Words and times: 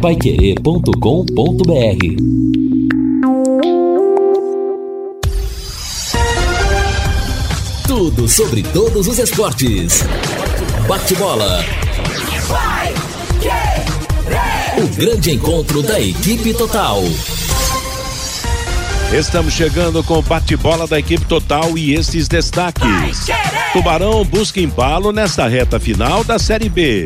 paiquerê.com.br 0.00 0.90
Tudo 7.86 8.26
sobre 8.26 8.62
todos 8.62 9.06
os 9.06 9.18
esportes. 9.18 10.02
Bate-bola. 10.88 11.62
O 14.78 14.88
grande 14.96 15.32
encontro 15.32 15.82
da 15.82 16.00
equipe 16.00 16.54
total. 16.54 17.02
Estamos 19.12 19.52
chegando 19.52 20.02
com 20.02 20.20
o 20.20 20.22
bate-bola 20.22 20.86
da 20.86 20.98
equipe 20.98 21.26
total 21.26 21.76
e 21.76 21.92
esses 21.92 22.26
destaques. 22.26 23.26
Tubarão 23.74 24.24
busca 24.24 24.60
embalo 24.60 25.12
nesta 25.12 25.46
reta 25.46 25.78
final 25.78 26.24
da 26.24 26.38
Série 26.38 26.70
B. 26.70 27.04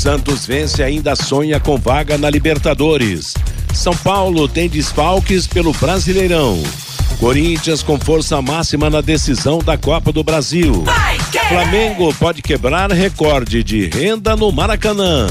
Santos 0.00 0.46
vence 0.46 0.82
ainda 0.82 1.14
sonha 1.14 1.60
com 1.60 1.76
vaga 1.76 2.16
na 2.16 2.30
Libertadores. 2.30 3.34
São 3.74 3.94
Paulo 3.94 4.48
tem 4.48 4.66
desfalques 4.66 5.46
pelo 5.46 5.74
Brasileirão. 5.74 6.62
Corinthians 7.18 7.82
com 7.82 7.98
força 7.98 8.40
máxima 8.40 8.88
na 8.88 9.02
decisão 9.02 9.58
da 9.58 9.76
Copa 9.76 10.10
do 10.10 10.24
Brasil. 10.24 10.84
Flamengo 11.50 12.14
pode 12.14 12.40
quebrar 12.40 12.90
recorde 12.90 13.62
de 13.62 13.90
renda 13.90 14.34
no 14.34 14.50
Maracanã. 14.50 15.26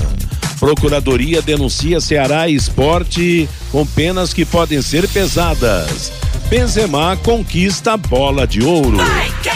Procuradoria 0.59 1.41
denuncia 1.41 1.99
Ceará 1.99 2.47
e 2.47 2.53
Esporte 2.53 3.49
com 3.71 3.83
penas 3.87 4.35
que 4.35 4.45
podem 4.45 4.83
ser 4.83 5.09
pesadas. 5.09 6.11
Benzema 6.49 7.15
conquista 7.17 7.93
a 7.93 7.97
bola 7.97 8.47
de 8.47 8.63
ouro. 8.63 8.97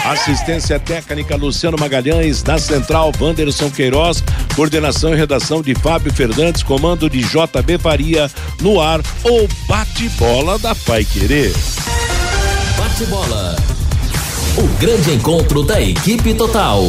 Assistência 0.05 0.79
técnica 0.79 1.35
Luciano 1.35 1.75
Magalhães, 1.75 2.43
na 2.43 2.59
central 2.59 3.11
Wanderson 3.19 3.71
Queiroz, 3.71 4.23
coordenação 4.55 5.11
e 5.11 5.17
redação 5.17 5.63
de 5.63 5.73
Fábio 5.73 6.13
Fernandes, 6.13 6.61
comando 6.61 7.09
de 7.09 7.21
JB 7.23 7.79
Faria, 7.79 8.29
no 8.61 8.79
ar 8.79 9.01
ou 9.23 9.49
bate-bola 9.67 10.59
da 10.59 10.75
Pai 10.75 11.03
Querer. 11.03 11.51
Bate-bola. 12.77 13.55
O 14.55 14.67
grande 14.79 15.13
encontro 15.13 15.63
da 15.63 15.81
equipe 15.81 16.35
total. 16.35 16.83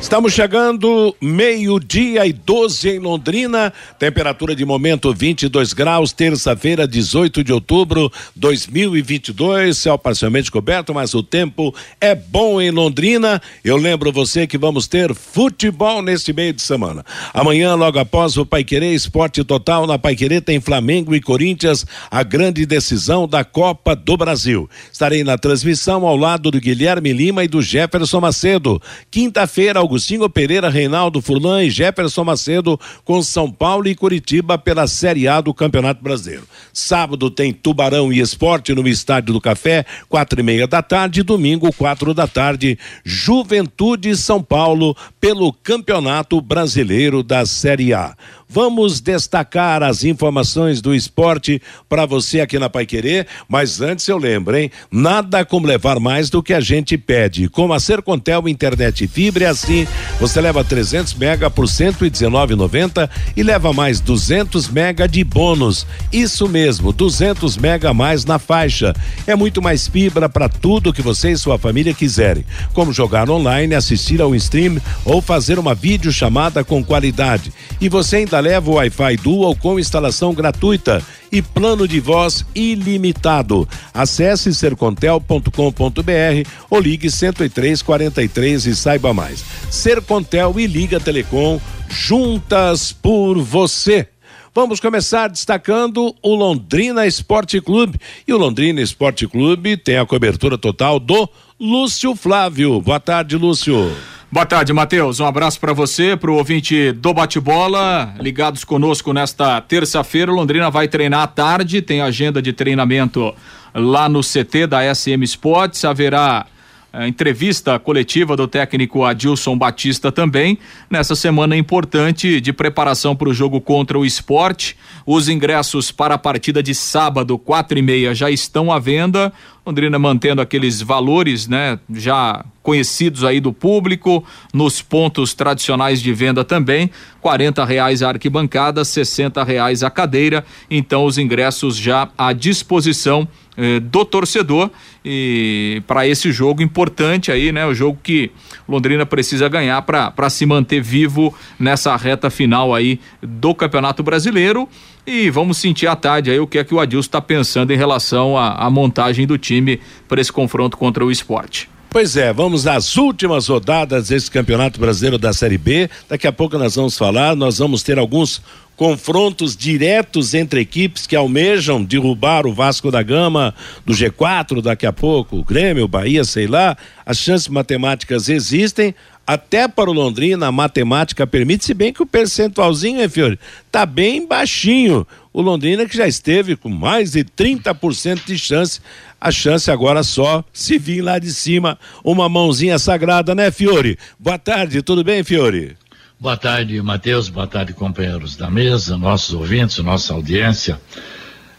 Estamos 0.00 0.32
chegando 0.32 1.14
meio-dia 1.20 2.26
e 2.26 2.32
12 2.32 2.88
em 2.88 2.98
Londrina, 2.98 3.70
temperatura 3.98 4.56
de 4.56 4.64
momento 4.64 5.12
22 5.14 5.74
graus, 5.74 6.10
terça-feira, 6.10 6.88
18 6.88 7.44
de 7.44 7.52
outubro 7.52 8.10
2022. 8.34 9.76
Céu 9.76 9.98
parcialmente 9.98 10.50
coberto, 10.50 10.94
mas 10.94 11.14
o 11.14 11.22
tempo 11.22 11.72
é 12.00 12.14
bom 12.14 12.60
em 12.60 12.70
Londrina. 12.70 13.42
Eu 13.62 13.76
lembro 13.76 14.10
você 14.10 14.46
que 14.46 14.56
vamos 14.56 14.88
ter 14.88 15.14
futebol 15.14 16.00
neste 16.00 16.32
meio 16.32 16.54
de 16.54 16.62
semana. 16.62 17.04
Amanhã, 17.34 17.74
logo 17.74 17.98
após 17.98 18.38
o 18.38 18.46
Paiquerê 18.46 18.94
Esporte 18.94 19.44
Total, 19.44 19.86
na 19.86 19.98
Paiquerê 19.98 20.40
tem 20.40 20.60
Flamengo 20.60 21.14
e 21.14 21.20
Corinthians, 21.20 21.86
a 22.10 22.22
grande 22.22 22.64
decisão 22.64 23.28
da 23.28 23.44
Copa 23.44 23.94
do 23.94 24.16
Brasil. 24.16 24.68
Estarei 24.90 25.22
na 25.22 25.36
transmissão 25.36 26.06
ao 26.06 26.16
lado 26.16 26.50
do 26.50 26.58
Guilherme 26.58 27.12
Lima 27.12 27.44
e 27.44 27.48
do 27.48 27.60
Jefferson 27.60 28.18
Macedo. 28.18 28.80
Quinta-feira, 29.10 29.89
Augustinho 29.90 30.30
Pereira, 30.30 30.70
Reinaldo 30.70 31.20
Furlan 31.20 31.64
e 31.64 31.70
Jefferson 31.70 32.22
Macedo 32.22 32.78
com 33.04 33.20
São 33.24 33.50
Paulo 33.50 33.88
e 33.88 33.94
Curitiba 33.96 34.56
pela 34.56 34.86
Série 34.86 35.26
A 35.26 35.40
do 35.40 35.52
Campeonato 35.52 36.00
Brasileiro. 36.00 36.46
Sábado 36.72 37.28
tem 37.28 37.52
Tubarão 37.52 38.12
e 38.12 38.20
Esporte 38.20 38.72
no 38.72 38.86
Estádio 38.86 39.32
do 39.32 39.40
Café, 39.40 39.84
quatro 40.08 40.38
e 40.38 40.44
meia 40.44 40.68
da 40.68 40.80
tarde. 40.80 41.24
Domingo, 41.24 41.72
quatro 41.72 42.14
da 42.14 42.28
tarde, 42.28 42.78
Juventude 43.02 44.16
São 44.16 44.40
Paulo 44.40 44.96
pelo 45.20 45.52
Campeonato 45.52 46.40
Brasileiro 46.40 47.24
da 47.24 47.44
Série 47.44 47.92
A. 47.92 48.14
Vamos 48.52 49.00
destacar 49.00 49.80
as 49.80 50.02
informações 50.02 50.82
do 50.82 50.92
esporte 50.92 51.62
para 51.88 52.04
você 52.04 52.40
aqui 52.40 52.58
na 52.58 52.68
Pai 52.68 52.84
Querer, 52.84 53.28
mas 53.48 53.80
antes 53.80 54.08
eu 54.08 54.18
lembro, 54.18 54.56
hein? 54.56 54.72
Nada 54.90 55.44
como 55.44 55.68
levar 55.68 56.00
mais 56.00 56.28
do 56.28 56.42
que 56.42 56.52
a 56.52 56.58
gente 56.58 56.98
pede. 56.98 57.48
Com 57.48 57.72
a 57.72 57.78
Sercontel 57.78 58.48
Internet 58.48 59.06
Fibra 59.06 59.44
é 59.44 59.46
assim, 59.46 59.86
você 60.18 60.40
leva 60.40 60.64
300 60.64 61.14
mega 61.14 61.48
por 61.48 61.66
119,90 61.66 63.08
e 63.36 63.42
leva 63.44 63.72
mais 63.72 64.00
200 64.00 64.68
mega 64.68 65.06
de 65.06 65.22
bônus. 65.22 65.86
Isso 66.12 66.48
mesmo, 66.48 66.92
200 66.92 67.56
mega 67.56 67.90
a 67.90 67.94
mais 67.94 68.24
na 68.24 68.40
faixa. 68.40 68.92
É 69.28 69.36
muito 69.36 69.62
mais 69.62 69.86
fibra 69.86 70.28
para 70.28 70.48
tudo 70.48 70.92
que 70.92 71.02
você 71.02 71.30
e 71.30 71.36
sua 71.36 71.56
família 71.56 71.94
quiserem, 71.94 72.44
como 72.72 72.92
jogar 72.92 73.30
online, 73.30 73.76
assistir 73.76 74.20
ao 74.20 74.34
stream 74.34 74.80
ou 75.04 75.22
fazer 75.22 75.56
uma 75.56 75.72
videochamada 75.72 76.64
com 76.64 76.82
qualidade. 76.82 77.52
E 77.80 77.88
você 77.88 78.16
ainda 78.16 78.39
leva 78.40 78.70
o 78.70 78.74
Wi-Fi 78.74 79.16
Dual 79.18 79.54
com 79.54 79.78
instalação 79.78 80.34
gratuita 80.34 81.02
e 81.30 81.40
plano 81.40 81.86
de 81.86 82.00
voz 82.00 82.44
ilimitado. 82.54 83.68
Acesse 83.94 84.54
sercontel.com.br 84.54 86.48
ou 86.68 86.80
ligue 86.80 87.08
10343 87.08 88.66
e 88.66 88.74
saiba 88.74 89.14
mais. 89.14 89.44
Sercontel 89.70 90.58
e 90.58 90.66
Liga 90.66 90.98
Telecom 90.98 91.60
juntas 91.88 92.92
por 92.92 93.38
você. 93.40 94.08
Vamos 94.52 94.80
começar 94.80 95.28
destacando 95.28 96.14
o 96.22 96.34
Londrina 96.34 97.06
Esporte 97.06 97.60
Clube. 97.60 98.00
E 98.26 98.32
o 98.32 98.38
Londrina 98.38 98.80
Esporte 98.80 99.28
Clube 99.28 99.76
tem 99.76 99.96
a 99.96 100.04
cobertura 100.04 100.58
total 100.58 100.98
do 100.98 101.28
Lúcio 101.58 102.16
Flávio. 102.16 102.80
Boa 102.80 102.98
tarde, 102.98 103.36
Lúcio. 103.36 103.92
Boa 104.32 104.46
tarde, 104.46 104.72
Matheus. 104.72 105.18
Um 105.18 105.26
abraço 105.26 105.58
para 105.58 105.72
você, 105.72 106.16
para 106.16 106.30
o 106.30 106.36
ouvinte 106.36 106.92
do 106.92 107.12
bate-bola, 107.12 108.14
ligados 108.20 108.62
conosco 108.62 109.12
nesta 109.12 109.60
terça-feira. 109.60 110.30
Londrina 110.30 110.70
vai 110.70 110.86
treinar 110.86 111.22
à 111.22 111.26
tarde, 111.26 111.82
tem 111.82 112.00
agenda 112.00 112.40
de 112.40 112.52
treinamento 112.52 113.34
lá 113.74 114.08
no 114.08 114.20
CT 114.20 114.68
da 114.68 114.94
SM 114.94 115.24
Sports. 115.24 115.84
Haverá 115.84 116.46
a 116.92 117.06
entrevista 117.06 117.78
coletiva 117.78 118.36
do 118.36 118.48
técnico 118.48 119.04
Adilson 119.04 119.56
Batista 119.56 120.10
também, 120.10 120.58
nessa 120.88 121.14
semana 121.14 121.56
importante 121.56 122.40
de 122.40 122.52
preparação 122.52 123.14
para 123.14 123.28
o 123.28 123.34
jogo 123.34 123.60
contra 123.60 123.98
o 123.98 124.04
esporte. 124.04 124.76
Os 125.06 125.28
ingressos 125.28 125.92
para 125.92 126.14
a 126.14 126.18
partida 126.18 126.62
de 126.62 126.74
sábado, 126.74 127.38
quatro 127.38 127.78
e 127.78 127.82
meia, 127.82 128.14
já 128.14 128.30
estão 128.30 128.72
à 128.72 128.78
venda. 128.78 129.32
Londrina 129.64 129.98
mantendo 129.98 130.40
aqueles 130.40 130.82
valores, 130.82 131.46
né, 131.46 131.78
já 131.94 132.44
conhecidos 132.62 133.24
aí 133.24 133.40
do 133.40 133.52
público, 133.52 134.24
nos 134.52 134.82
pontos 134.82 135.32
tradicionais 135.32 136.02
de 136.02 136.12
venda 136.12 136.44
também, 136.44 136.90
quarenta 137.20 137.64
reais 137.64 138.02
a 138.02 138.08
arquibancada, 138.08 138.84
sessenta 138.84 139.44
reais 139.44 139.82
a 139.82 139.90
cadeira, 139.90 140.44
então 140.70 141.04
os 141.04 141.18
ingressos 141.18 141.76
já 141.76 142.08
à 142.16 142.32
disposição 142.32 143.28
eh, 143.62 143.78
do 143.78 144.06
torcedor 144.06 144.70
e 145.04 145.82
para 145.86 146.06
esse 146.06 146.32
jogo 146.32 146.62
importante 146.62 147.30
aí, 147.30 147.52
né, 147.52 147.66
o 147.66 147.74
jogo 147.74 147.98
que 148.02 148.30
Londrina 148.66 149.04
precisa 149.04 149.50
ganhar 149.50 149.82
para 149.82 150.30
se 150.30 150.46
manter 150.46 150.80
vivo 150.80 151.34
nessa 151.58 151.94
reta 151.94 152.30
final 152.30 152.74
aí 152.74 152.98
do 153.20 153.54
Campeonato 153.54 154.02
Brasileiro 154.02 154.66
e 155.06 155.28
vamos 155.28 155.58
sentir 155.58 155.88
à 155.88 155.94
tarde 155.94 156.30
aí 156.30 156.40
o 156.40 156.46
que 156.46 156.58
é 156.58 156.64
que 156.64 156.74
o 156.74 156.80
Adilson 156.80 157.00
está 157.06 157.20
pensando 157.20 157.70
em 157.70 157.76
relação 157.76 158.34
à, 158.34 158.54
à 158.54 158.70
montagem 158.70 159.26
do 159.26 159.36
time 159.36 159.78
para 160.08 160.22
esse 160.22 160.32
confronto 160.32 160.78
contra 160.78 161.04
o 161.04 161.10
esporte. 161.10 161.68
Pois 161.92 162.16
é, 162.16 162.32
vamos 162.32 162.68
às 162.68 162.96
últimas 162.96 163.48
rodadas 163.48 164.10
desse 164.10 164.30
Campeonato 164.30 164.78
Brasileiro 164.78 165.18
da 165.18 165.32
Série 165.32 165.58
B. 165.58 165.90
Daqui 166.08 166.24
a 166.24 166.30
pouco 166.30 166.56
nós 166.56 166.76
vamos 166.76 166.96
falar, 166.96 167.34
nós 167.34 167.58
vamos 167.58 167.82
ter 167.82 167.98
alguns 167.98 168.40
confrontos 168.76 169.56
diretos 169.56 170.32
entre 170.32 170.60
equipes 170.60 171.04
que 171.04 171.16
almejam 171.16 171.82
derrubar 171.82 172.46
o 172.46 172.54
Vasco 172.54 172.92
da 172.92 173.02
Gama 173.02 173.52
do 173.84 173.92
G4 173.92 174.62
daqui 174.62 174.86
a 174.86 174.92
pouco, 174.92 175.38
o 175.38 175.44
Grêmio, 175.44 175.84
o 175.84 175.88
Bahia, 175.88 176.22
sei 176.22 176.46
lá. 176.46 176.76
As 177.04 177.18
chances 177.18 177.48
matemáticas 177.48 178.28
existem, 178.28 178.94
até 179.32 179.68
para 179.68 179.88
o 179.88 179.92
Londrina 179.92 180.48
a 180.48 180.52
matemática 180.52 181.24
permite, 181.24 181.64
se 181.64 181.72
bem 181.72 181.92
que 181.92 182.02
o 182.02 182.06
percentualzinho, 182.06 183.00
hein, 183.00 183.08
Fiore, 183.08 183.38
tá 183.70 183.86
bem 183.86 184.26
baixinho. 184.26 185.06
O 185.32 185.40
Londrina 185.40 185.86
que 185.86 185.96
já 185.96 186.08
esteve 186.08 186.56
com 186.56 186.68
mais 186.68 187.12
de 187.12 187.22
30% 187.22 188.26
de 188.26 188.36
chance, 188.36 188.80
a 189.20 189.30
chance 189.30 189.70
agora 189.70 190.02
só 190.02 190.42
se 190.52 190.80
vir 190.80 191.00
lá 191.00 191.20
de 191.20 191.32
cima 191.32 191.78
uma 192.02 192.28
mãozinha 192.28 192.76
sagrada, 192.76 193.32
né, 193.32 193.52
Fiore? 193.52 193.96
Boa 194.18 194.36
tarde, 194.36 194.82
tudo 194.82 195.04
bem, 195.04 195.22
Fiore? 195.22 195.76
Boa 196.18 196.36
tarde, 196.36 196.82
Matheus. 196.82 197.28
Boa 197.28 197.46
tarde, 197.46 197.72
companheiros 197.72 198.34
da 198.34 198.50
mesa, 198.50 198.98
nossos 198.98 199.32
ouvintes, 199.32 199.78
nossa 199.78 200.12
audiência. 200.12 200.80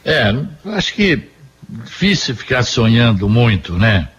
É, 0.03 0.35
acho 0.65 0.93
que 0.93 1.21
difícil 1.69 2.35
ficar 2.35 2.63
sonhando 2.63 3.29
muito, 3.29 3.75
né? 3.77 4.09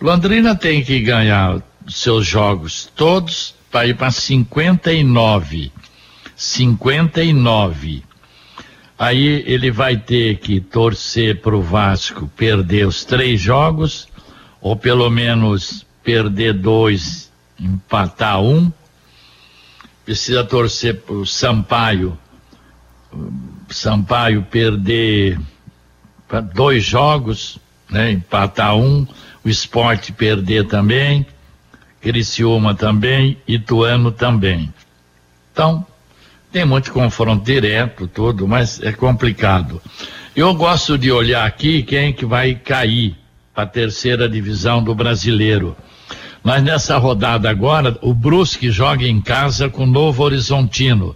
Londrina 0.00 0.56
tem 0.56 0.82
que 0.82 0.98
ganhar 0.98 1.62
seus 1.90 2.26
jogos 2.26 2.90
todos 2.94 3.54
ir 3.86 3.96
para 3.96 4.10
59. 4.10 5.72
59. 6.36 8.02
Aí 8.98 9.44
ele 9.46 9.70
vai 9.70 9.96
ter 9.96 10.38
que 10.38 10.60
torcer 10.60 11.40
para 11.40 11.56
o 11.56 11.62
Vasco 11.62 12.28
perder 12.36 12.86
os 12.86 13.04
três 13.04 13.40
jogos, 13.40 14.08
ou 14.60 14.76
pelo 14.76 15.08
menos 15.08 15.86
perder 16.02 16.54
dois, 16.54 17.30
empatar 17.58 18.40
um. 18.42 18.70
precisa 20.04 20.44
torcer 20.44 21.00
para 21.00 21.14
o 21.14 21.26
Sampaio. 21.26 22.18
Sampaio 23.70 24.42
perder 24.42 25.40
dois 26.54 26.84
jogos, 26.84 27.58
né, 27.88 28.10
empatar 28.12 28.76
um, 28.76 29.06
o 29.44 29.48
esporte 29.48 30.12
perder 30.12 30.66
também, 30.66 31.26
Criciúma 32.00 32.74
também, 32.74 33.36
Ituano 33.46 34.10
também. 34.10 34.72
Então, 35.52 35.86
tem 36.50 36.64
muito 36.64 36.92
confronto 36.92 37.44
direto, 37.44 38.08
tudo, 38.08 38.48
mas 38.48 38.82
é 38.82 38.90
complicado. 38.90 39.80
Eu 40.34 40.54
gosto 40.54 40.96
de 40.96 41.12
olhar 41.12 41.46
aqui 41.46 41.82
quem 41.82 42.12
que 42.12 42.24
vai 42.24 42.54
cair 42.54 43.16
para 43.54 43.64
a 43.64 43.66
terceira 43.66 44.28
divisão 44.28 44.82
do 44.82 44.94
brasileiro. 44.94 45.76
Mas 46.42 46.62
nessa 46.62 46.96
rodada 46.96 47.50
agora, 47.50 47.98
o 48.00 48.14
Brusque 48.14 48.70
joga 48.70 49.06
em 49.06 49.20
casa 49.20 49.68
com 49.68 49.82
o 49.82 49.86
Novo 49.86 50.22
Horizontino. 50.22 51.14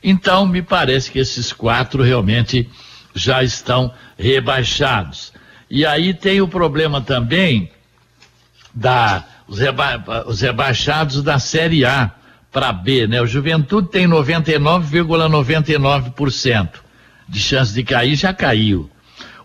Então, 0.04 0.46
me 0.46 0.62
parece 0.62 1.10
que 1.10 1.18
esses 1.18 1.52
quatro 1.52 2.02
realmente 2.02 2.68
já 3.14 3.42
estão 3.42 3.92
rebaixados. 4.18 5.32
E 5.70 5.86
aí 5.86 6.12
tem 6.12 6.40
o 6.40 6.48
problema 6.48 7.00
também 7.00 7.70
da 8.74 9.24
os, 9.46 9.58
reba, 9.58 10.24
os 10.26 10.40
rebaixados 10.40 11.22
da 11.22 11.38
Série 11.38 11.84
A 11.84 12.10
para 12.50 12.72
B, 12.72 13.06
né? 13.06 13.20
O 13.20 13.26
Juventude 13.26 13.88
tem 13.88 14.06
99,99% 14.06 16.10
,99 16.10 16.68
de 17.28 17.40
chance 17.40 17.72
de 17.72 17.82
cair, 17.82 18.14
já 18.14 18.34
caiu. 18.34 18.90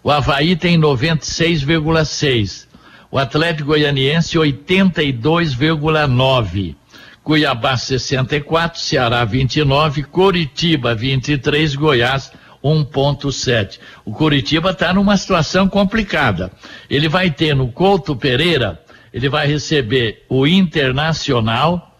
O 0.03 0.11
Havaí 0.11 0.55
tem 0.55 0.79
96,6%. 0.79 2.66
O 3.09 3.17
Atlético 3.17 3.69
Goianiense 3.69 4.37
82,9%. 4.37 6.75
Cuiabá 7.23 7.75
64, 7.75 8.79
Ceará 8.79 9.25
29, 9.25 10.03
Coritiba 10.03 10.93
23, 10.95 11.75
Goiás 11.75 12.31
1.7. 12.63 13.79
O 14.05 14.13
Coritiba 14.13 14.71
está 14.71 14.93
numa 14.93 15.17
situação 15.17 15.67
complicada. 15.67 16.49
Ele 16.89 17.09
vai 17.09 17.29
ter 17.29 17.53
no 17.53 17.69
Couto 17.69 18.15
Pereira, 18.15 18.81
ele 19.13 19.27
vai 19.27 19.45
receber 19.45 20.23
o 20.29 20.47
Internacional, 20.47 21.99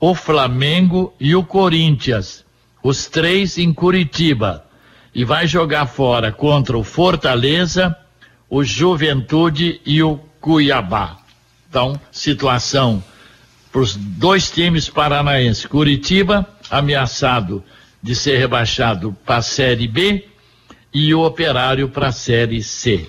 o 0.00 0.14
Flamengo 0.14 1.12
e 1.20 1.36
o 1.36 1.44
Corinthians, 1.44 2.42
os 2.82 3.06
três 3.06 3.58
em 3.58 3.74
Curitiba. 3.74 4.64
E 5.14 5.22
vai 5.22 5.46
jogar 5.46 5.84
fora 5.84 6.32
contra 6.32 6.78
o 6.78 6.82
Fortaleza, 6.82 7.94
o 8.52 8.62
Juventude 8.62 9.80
e 9.86 10.02
o 10.02 10.18
Cuiabá. 10.38 11.16
Então, 11.70 11.98
situação 12.10 13.02
para 13.72 13.80
os 13.80 13.96
dois 13.96 14.50
times 14.50 14.90
paranaenses. 14.90 15.64
Curitiba, 15.64 16.46
ameaçado 16.70 17.64
de 18.02 18.14
ser 18.14 18.36
rebaixado 18.36 19.16
para 19.24 19.36
a 19.36 19.42
Série 19.42 19.88
B, 19.88 20.28
e 20.92 21.14
o 21.14 21.24
Operário 21.24 21.88
para 21.88 22.08
a 22.08 22.12
Série 22.12 22.62
C. 22.62 23.06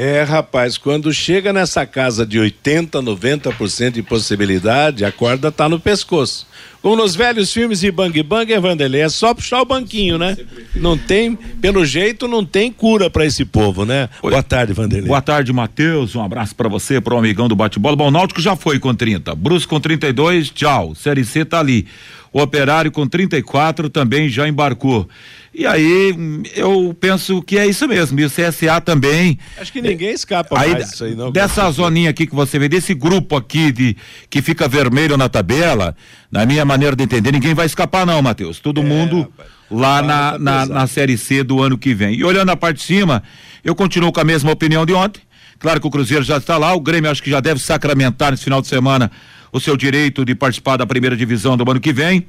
É, 0.00 0.22
rapaz, 0.22 0.78
quando 0.78 1.12
chega 1.12 1.52
nessa 1.52 1.84
casa 1.84 2.24
de 2.24 2.38
80, 2.38 3.02
90% 3.02 3.90
de 3.90 4.00
possibilidade, 4.00 5.04
a 5.04 5.10
corda 5.10 5.50
tá 5.50 5.68
no 5.68 5.80
pescoço. 5.80 6.46
Como 6.80 6.94
nos 6.94 7.16
velhos 7.16 7.52
filmes 7.52 7.80
de 7.80 7.90
Bang 7.90 8.22
Bang, 8.22 8.52
é 8.52 8.60
Vanderlei, 8.60 9.00
é 9.00 9.08
só 9.08 9.34
puxar 9.34 9.60
o 9.60 9.64
banquinho, 9.64 10.16
né? 10.16 10.36
Não 10.76 10.96
tem, 10.96 11.34
pelo 11.34 11.84
jeito, 11.84 12.28
não 12.28 12.44
tem 12.44 12.70
cura 12.70 13.10
para 13.10 13.26
esse 13.26 13.44
povo, 13.44 13.84
né? 13.84 14.08
Oi. 14.22 14.30
Boa 14.30 14.42
tarde, 14.44 14.72
Vanderlei. 14.72 15.08
Boa 15.08 15.20
tarde, 15.20 15.52
Matheus. 15.52 16.14
Um 16.14 16.22
abraço 16.22 16.54
para 16.54 16.68
você, 16.68 17.00
para 17.00 17.16
o 17.16 17.18
amigão 17.18 17.48
do 17.48 17.56
bate-bola. 17.56 17.96
Bom, 17.96 18.06
o 18.06 18.12
Náutico 18.12 18.40
já 18.40 18.54
foi 18.54 18.78
com 18.78 18.94
30. 18.94 19.34
Brusco 19.34 19.70
com 19.70 19.80
32, 19.80 20.50
tchau. 20.50 20.94
Série 20.94 21.24
C 21.24 21.44
tá 21.44 21.58
ali. 21.58 21.88
O 22.32 22.40
Operário 22.40 22.92
com 22.92 23.04
34 23.04 23.90
também 23.90 24.28
já 24.28 24.46
embarcou. 24.46 25.08
E 25.58 25.66
aí 25.66 26.14
eu 26.54 26.96
penso 27.00 27.42
que 27.42 27.58
é 27.58 27.66
isso 27.66 27.88
mesmo. 27.88 28.20
E 28.20 28.24
o 28.24 28.30
CSA 28.30 28.80
também. 28.80 29.36
Acho 29.60 29.72
que 29.72 29.82
ninguém 29.82 30.10
escapa 30.10 30.56
aí, 30.56 30.70
mais 30.70 30.90
disso 30.90 31.02
aí, 31.02 31.16
não. 31.16 31.32
Dessa 31.32 31.68
zoninha 31.72 32.10
aqui 32.10 32.28
que 32.28 32.34
você 32.34 32.60
vê, 32.60 32.68
desse 32.68 32.94
grupo 32.94 33.34
aqui 33.34 33.72
de 33.72 33.96
que 34.30 34.40
fica 34.40 34.68
vermelho 34.68 35.16
na 35.16 35.28
tabela, 35.28 35.96
na 36.30 36.46
minha 36.46 36.64
maneira 36.64 36.94
de 36.94 37.02
entender, 37.02 37.32
ninguém 37.32 37.54
vai 37.54 37.66
escapar, 37.66 38.06
não, 38.06 38.22
Matheus. 38.22 38.60
Todo 38.60 38.82
é, 38.82 38.84
mundo 38.84 39.22
rapaz. 39.22 39.48
lá 39.68 40.00
na, 40.00 40.32
tá 40.32 40.38
na, 40.38 40.66
na 40.66 40.86
Série 40.86 41.18
C 41.18 41.42
do 41.42 41.60
ano 41.60 41.76
que 41.76 41.92
vem. 41.92 42.14
E 42.14 42.22
olhando 42.22 42.50
a 42.50 42.56
parte 42.56 42.76
de 42.76 42.84
cima, 42.84 43.20
eu 43.64 43.74
continuo 43.74 44.12
com 44.12 44.20
a 44.20 44.24
mesma 44.24 44.52
opinião 44.52 44.86
de 44.86 44.92
ontem. 44.92 45.20
Claro 45.58 45.80
que 45.80 45.88
o 45.88 45.90
Cruzeiro 45.90 46.22
já 46.22 46.36
está 46.36 46.56
lá, 46.56 46.72
o 46.72 46.80
Grêmio 46.80 47.10
acho 47.10 47.20
que 47.20 47.30
já 47.30 47.40
deve 47.40 47.58
sacramentar 47.58 48.30
nesse 48.30 48.44
final 48.44 48.62
de 48.62 48.68
semana 48.68 49.10
o 49.50 49.58
seu 49.58 49.76
direito 49.76 50.24
de 50.24 50.36
participar 50.36 50.76
da 50.76 50.86
primeira 50.86 51.16
divisão 51.16 51.56
do 51.56 51.68
ano 51.68 51.80
que 51.80 51.92
vem. 51.92 52.24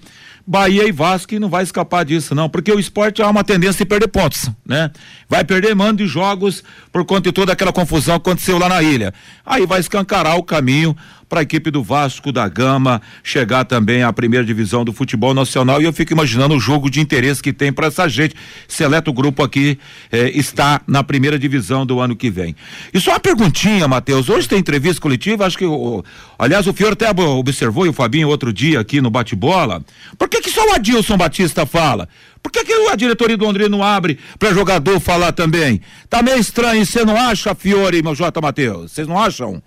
Bahia 0.49 0.87
e 0.87 0.91
Vasco 0.91 1.39
não 1.39 1.47
vai 1.47 1.61
escapar 1.61 2.03
disso, 2.03 2.33
não, 2.33 2.49
porque 2.49 2.71
o 2.71 2.79
esporte 2.79 3.21
há 3.21 3.29
uma 3.29 3.43
tendência 3.43 3.85
de 3.85 3.87
perder 3.87 4.07
pontos, 4.07 4.49
né? 4.65 4.89
Vai 5.29 5.43
perder 5.43 5.75
mando 5.75 6.03
de 6.03 6.07
jogos 6.07 6.63
por 6.91 7.05
conta 7.05 7.29
de 7.29 7.31
toda 7.31 7.53
aquela 7.53 7.71
confusão 7.71 8.19
que 8.19 8.27
aconteceu 8.27 8.57
lá 8.57 8.67
na 8.67 8.81
ilha. 8.81 9.13
Aí 9.45 9.67
vai 9.67 9.79
escancarar 9.79 10.37
o 10.37 10.43
caminho 10.43 10.97
para 11.29 11.41
a 11.41 11.43
equipe 11.43 11.69
do 11.69 11.83
Vasco 11.83 12.31
da 12.31 12.49
Gama 12.49 12.99
chegar 13.23 13.63
também 13.63 14.01
à 14.01 14.11
primeira 14.11 14.43
divisão 14.43 14.83
do 14.83 14.91
futebol 14.91 15.33
nacional. 15.33 15.79
E 15.79 15.85
eu 15.85 15.93
fico 15.93 16.11
imaginando 16.11 16.55
o 16.55 16.59
jogo 16.59 16.89
de 16.89 16.99
interesse 16.99 17.41
que 17.41 17.53
tem 17.53 17.71
para 17.71 17.87
essa 17.87 18.09
gente. 18.09 18.35
Seleto 18.67 19.13
grupo 19.13 19.43
aqui 19.43 19.77
eh, 20.11 20.31
está 20.33 20.81
na 20.87 21.03
primeira 21.03 21.37
divisão 21.37 21.85
do 21.85 21.99
ano 21.99 22.15
que 22.15 22.31
vem. 22.31 22.55
E 22.91 22.99
só 22.99 23.11
uma 23.11 23.19
perguntinha, 23.19 23.87
Matheus. 23.87 24.27
Hoje 24.27 24.49
tem 24.49 24.57
entrevista 24.57 24.99
coletiva, 24.99 25.45
acho 25.45 25.57
que. 25.57 25.65
O, 25.65 26.03
aliás, 26.37 26.65
o 26.65 26.73
Fior 26.73 26.93
até 26.93 27.07
observou 27.11 27.85
e 27.85 27.89
o 27.89 27.93
Fabinho 27.93 28.27
outro 28.27 28.51
dia 28.51 28.79
aqui 28.79 28.99
no 28.99 29.11
bate-bola. 29.11 29.83
Por 30.17 30.27
que 30.27 30.38
só 30.59 30.65
o 30.67 30.73
Adilson 30.73 31.17
Batista 31.17 31.65
fala? 31.65 32.09
Por 32.43 32.51
que, 32.51 32.65
que 32.65 32.73
a 32.73 32.95
diretoria 32.95 33.37
do 33.37 33.45
Londrina 33.45 33.69
não 33.69 33.83
abre 33.83 34.19
para 34.37 34.53
jogador 34.53 34.99
falar 34.99 35.31
também? 35.31 35.81
Tá 36.09 36.21
meio 36.21 36.37
estranho, 36.37 36.85
você 36.85 37.05
não 37.05 37.15
acha, 37.15 37.55
Fiore, 37.55 38.01
meu 38.03 38.13
J. 38.13 38.41
Matheus? 38.41 38.91
Vocês 38.91 39.07
não 39.07 39.17
acham? 39.17 39.61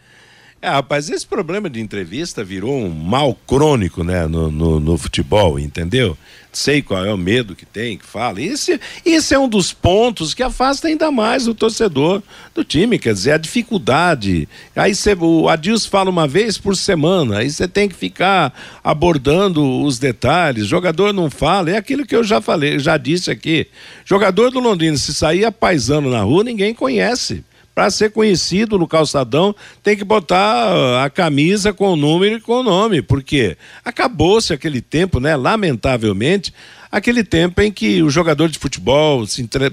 É, 0.64 0.69
rapaz, 0.69 1.11
esse 1.11 1.26
problema 1.26 1.69
de 1.69 1.81
entrevista 1.81 2.45
virou 2.45 2.73
um 2.73 2.88
mal 2.88 3.35
crônico, 3.35 4.04
né, 4.04 4.28
no, 4.28 4.49
no, 4.49 4.78
no, 4.78 4.97
futebol, 4.97 5.59
entendeu? 5.59 6.16
Sei 6.52 6.81
qual 6.81 7.04
é 7.04 7.12
o 7.12 7.19
medo 7.19 7.57
que 7.57 7.66
tem, 7.66 7.99
que 7.99 8.07
fala. 8.07 8.40
Esse, 8.40 8.81
esse 9.04 9.35
é 9.35 9.38
um 9.40 9.49
dos 9.49 9.73
pontos 9.73 10.35
que 10.35 10.42
afasta 10.42 10.87
ainda 10.87 11.11
mais 11.11 11.49
o 11.49 11.54
torcedor 11.54 12.23
do 12.54 12.62
time, 12.62 12.97
quer 12.97 13.12
dizer, 13.12 13.33
a 13.33 13.38
dificuldade. 13.38 14.49
Aí 14.76 14.95
cê, 14.95 15.16
o 15.19 15.49
Adilson 15.49 15.90
fala 15.90 16.11
uma 16.11 16.28
vez 16.28 16.57
por 16.59 16.76
semana, 16.76 17.38
aí 17.38 17.50
você 17.50 17.66
tem 17.66 17.88
que 17.88 17.97
ficar 17.97 18.54
abordando 18.85 19.83
os 19.83 19.99
detalhes. 19.99 20.69
Jogador 20.69 21.12
não 21.12 21.28
fala, 21.28 21.71
é 21.71 21.76
aquilo 21.76 22.07
que 22.07 22.14
eu 22.14 22.23
já 22.23 22.40
falei, 22.40 22.78
já 22.78 22.97
disse 22.97 23.33
aqui. 23.33 23.66
Jogador 24.04 24.52
do 24.52 24.61
Londrina, 24.61 24.97
se 24.97 25.12
sair 25.12 25.50
paisano 25.50 26.09
na 26.09 26.23
rua, 26.23 26.45
ninguém 26.45 26.73
conhece 26.73 27.42
para 27.75 27.91
ser 27.91 28.11
conhecido 28.11 28.79
no 28.79 28.87
calçadão, 28.87 29.55
tem 29.83 29.97
que 29.97 30.05
botar 30.05 31.05
a 31.05 31.11
camisa 31.11 31.73
com 31.73 31.93
o 31.93 31.97
número 31.97 32.37
e 32.37 32.41
com 32.41 32.61
o 32.61 32.62
nome, 32.62 33.00
porque 33.00 33.57
acabou-se 33.85 34.52
aquele 34.52 34.81
tempo, 34.81 35.19
né? 35.19 35.37
Lamentavelmente, 35.37 36.52
aquele 36.91 37.25
tempo 37.25 37.61
em 37.62 37.73
que 37.73 38.02
o 38.02 38.11
jogador 38.11 38.49
de 38.49 38.59
futebol 38.59 39.26
se, 39.26 39.43
entre... 39.43 39.71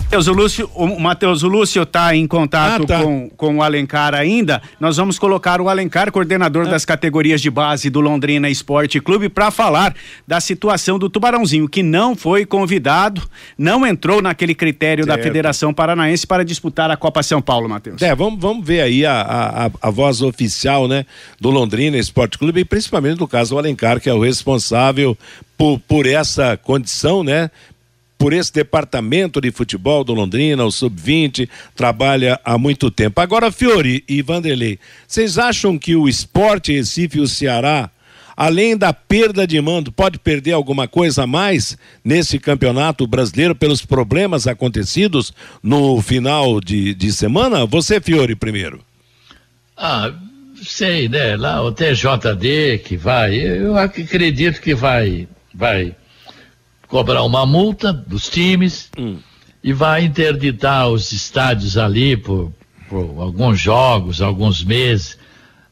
Matheus, 0.07 0.29
o 0.29 0.33
Lúcio, 0.33 0.71
o 0.73 1.01
Matheus, 1.01 1.43
o 1.43 1.49
Lúcio 1.49 1.83
está 1.83 2.15
em 2.15 2.29
contato 2.29 2.85
ah, 2.85 2.87
tá. 2.87 3.03
Com, 3.03 3.29
com 3.37 3.57
o 3.57 3.63
Alencar 3.63 4.15
ainda. 4.15 4.63
Nós 4.79 4.97
vamos 4.97 5.19
colocar 5.19 5.61
o 5.61 5.69
Alencar, 5.69 6.13
coordenador 6.13 6.69
ah. 6.69 6.71
das 6.71 6.85
categorias 6.85 7.41
de 7.41 7.51
base 7.51 7.91
do 7.91 8.01
Londrina 8.01 8.49
Esporte 8.49 9.01
Clube, 9.01 9.29
para 9.29 9.51
falar 9.51 9.97
da 10.25 10.41
situação 10.41 10.97
do 10.97 11.11
Tubarãozinho, 11.11 11.69
que 11.69 11.83
não 11.83 12.15
foi 12.15 12.47
convidado, 12.47 13.21
não 13.59 13.85
entrou 13.85 14.23
naquele 14.23 14.55
critério 14.55 15.05
certo. 15.05 15.17
da 15.17 15.23
Federação 15.23 15.75
Paranaense 15.75 16.25
para 16.25 16.45
disputar 16.45 16.89
a 16.89 16.97
Copa 16.97 17.21
São 17.25 17.43
Paulo, 17.43 17.69
Matheus. 17.69 18.01
É, 18.01 18.15
vamos, 18.15 18.41
vamos 18.41 18.65
ver 18.65 18.83
aí 18.83 19.05
a, 19.05 19.21
a, 19.21 19.89
a 19.89 19.91
voz 19.91 20.23
oficial, 20.23 20.87
né, 20.87 21.05
do 21.41 21.51
Londrina 21.51 21.99
Esporte 21.99 22.39
Clube 22.39 22.61
e 22.61 22.65
principalmente 22.65 23.19
do 23.19 23.27
caso 23.27 23.57
do 23.57 23.59
Alencar, 23.59 24.01
que 24.01 24.09
é 24.09 24.15
o 24.15 24.21
responsável 24.21 25.19
por, 25.59 25.81
por 25.81 26.07
essa 26.07 26.57
condição, 26.57 27.25
né? 27.25 27.51
Por 28.19 28.33
esse 28.33 28.53
departamento 28.53 29.41
de 29.41 29.51
futebol 29.51 30.03
do 30.03 30.15
Londrina, 30.15 30.65
o 30.65 30.71
Sub-20, 30.71 31.49
trabalha 31.75 32.41
há 32.45 32.57
muito 32.57 32.91
tempo. 32.91 33.21
Agora, 33.21 33.53
Fiore 33.53 34.03
e 34.09 34.23
Vanderlei, 34.23 34.79
vocês 35.07 35.39
acham 35.39 35.79
que 35.79 35.95
o 35.95 36.09
esporte 36.09 36.73
Recife 36.73 37.19
e 37.19 37.21
o 37.21 37.29
Ceará, 37.29 37.91
além 38.37 38.77
da 38.77 38.93
perda 38.93 39.47
de 39.47 39.61
mando, 39.61 39.93
pode 39.93 40.19
perder 40.19 40.53
alguma 40.53 40.89
coisa 40.89 41.25
a 41.25 41.27
mais 41.27 41.77
nesse 42.05 42.39
campeonato 42.39 43.07
brasileiro 43.07 43.55
pelos 43.55 43.85
problemas 43.85 44.47
acontecidos 44.47 45.33
no 45.63 46.01
final 46.01 46.61
de, 46.61 46.95
de 46.95 47.13
semana? 47.13 47.67
Você, 47.67 48.01
Fiore, 48.01 48.35
primeiro. 48.35 48.81
Ah, 49.77 50.13
sei, 50.63 51.09
né? 51.09 51.37
Lá 51.37 51.63
o 51.63 51.71
TJD 51.71 52.79
que 52.85 52.97
vai, 52.97 53.35
eu 53.37 53.77
acredito 53.77 54.61
que 54.61 54.75
vai, 54.75 55.29
vai 55.55 55.95
cobrar 56.89 57.23
uma 57.23 57.45
multa 57.45 57.93
dos 57.93 58.29
times 58.29 58.91
hum. 58.99 59.19
e 59.63 59.73
vai 59.73 60.05
interditar 60.05 60.89
os 60.89 61.13
estádios 61.13 61.77
ali 61.77 62.17
por, 62.17 62.53
por 62.89 63.21
alguns 63.21 63.61
jogos, 63.61 64.23
alguns 64.23 64.65
meses. 64.65 65.19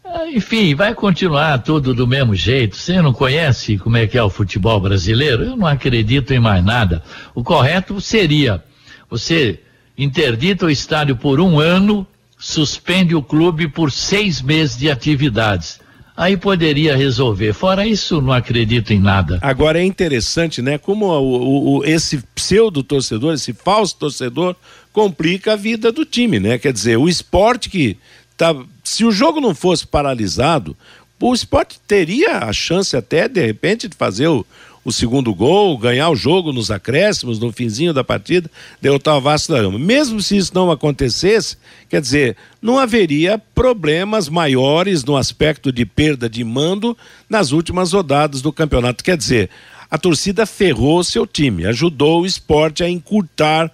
Ah, 0.05 0.29
enfim, 0.29 0.75
vai 0.75 0.95
continuar 0.95 1.59
tudo 1.59 1.95
do 1.95 2.07
mesmo 2.07 2.35
jeito. 2.35 2.77
Você 2.77 3.01
não 3.01 3.13
conhece 3.13 3.79
como 3.79 3.97
é 3.97 4.07
que 4.07 4.19
é 4.19 4.23
o 4.23 4.31
futebol 4.31 4.79
brasileiro? 4.81 5.45
Eu 5.45 5.57
não 5.57 5.67
acredito 5.67 6.33
em 6.33 6.39
mais 6.39 6.65
nada. 6.65 7.03
O 7.35 7.43
correto 7.43 8.01
seria 8.01 8.63
você 9.09 9.61
interdita 9.97 10.67
o 10.67 10.71
estádio 10.71 11.17
por 11.17 11.41
um 11.41 11.61
ano, 11.61 12.07
suspende 12.37 13.15
o 13.15 13.23
clube 13.23 13.69
por 13.69 13.93
seis 13.93 14.43
meses 14.43 14.77
de 14.77 14.91
atividades 14.91 15.79
aí 16.17 16.37
poderia 16.37 16.97
resolver. 16.97 17.53
Fora 17.53 17.87
isso, 17.87 18.21
não 18.21 18.33
acredito 18.33 18.93
em 18.93 19.01
nada. 19.01 19.39
Agora 19.43 19.81
é 19.81 19.85
interessante, 19.85 20.63
né? 20.63 20.79
Como 20.79 21.07
o, 21.07 21.79
o, 21.79 21.85
esse 21.85 22.19
pseudo 22.35 22.83
torcedor, 22.83 23.35
esse 23.35 23.53
falso 23.53 23.97
torcedor, 23.97 24.55
complica 24.93 25.55
a 25.55 25.57
vida 25.57 25.91
do 25.91 26.05
time, 26.05 26.39
né? 26.39 26.59
Quer 26.59 26.73
dizer, 26.73 26.97
o 26.97 27.09
esporte 27.09 27.69
que 27.69 27.97
tá, 28.37 28.55
se 28.83 29.05
o 29.05 29.11
jogo 29.11 29.41
não 29.41 29.55
fosse 29.55 29.87
paralisado, 29.87 30.77
o 31.21 31.35
esporte 31.35 31.81
teria 31.87 32.39
a 32.39 32.53
chance 32.53 32.97
até 32.97 33.29
de 33.29 33.45
repente 33.45 33.89
de 33.89 33.97
fazer 33.97 34.29
o, 34.29 34.45
o 34.85 34.93
segundo 34.93 35.35
gol, 35.35 35.79
ganhar 35.79 36.11
o 36.11 36.17
jogo 36.17 36.53
nos 36.53 36.71
acréscimos, 36.71 37.39
no 37.39 37.51
finzinho 37.51 37.95
da 37.95 38.05
partida, 38.05 38.51
derrotar 38.81 39.17
o 39.17 39.21
Vasco 39.21 39.53
da 39.53 39.63
Gama. 39.63 39.79
Mesmo 39.79 40.21
se 40.21 40.37
isso 40.37 40.53
não 40.55 40.71
acontecesse, 40.71 41.57
quer 41.89 42.01
dizer, 42.01 42.37
não 42.61 42.79
haveria 42.79 43.39
problemas 43.55 44.29
maiores 44.29 45.03
no 45.05 45.17
aspecto 45.17 45.73
de 45.73 45.87
perda 45.87 46.29
de 46.29 46.45
mando 46.45 46.97
nas 47.29 47.51
últimas 47.51 47.93
rodadas 47.93 48.43
do 48.43 48.53
campeonato. 48.53 49.03
Quer 49.03 49.17
dizer, 49.17 49.49
a 49.91 49.97
torcida 49.97 50.45
ferrou 50.45 51.03
seu 51.03 51.27
time, 51.27 51.67
ajudou 51.67 52.23
o 52.23 52.27
esporte 52.27 52.83
a 52.83 52.89
encurtar 52.89 53.73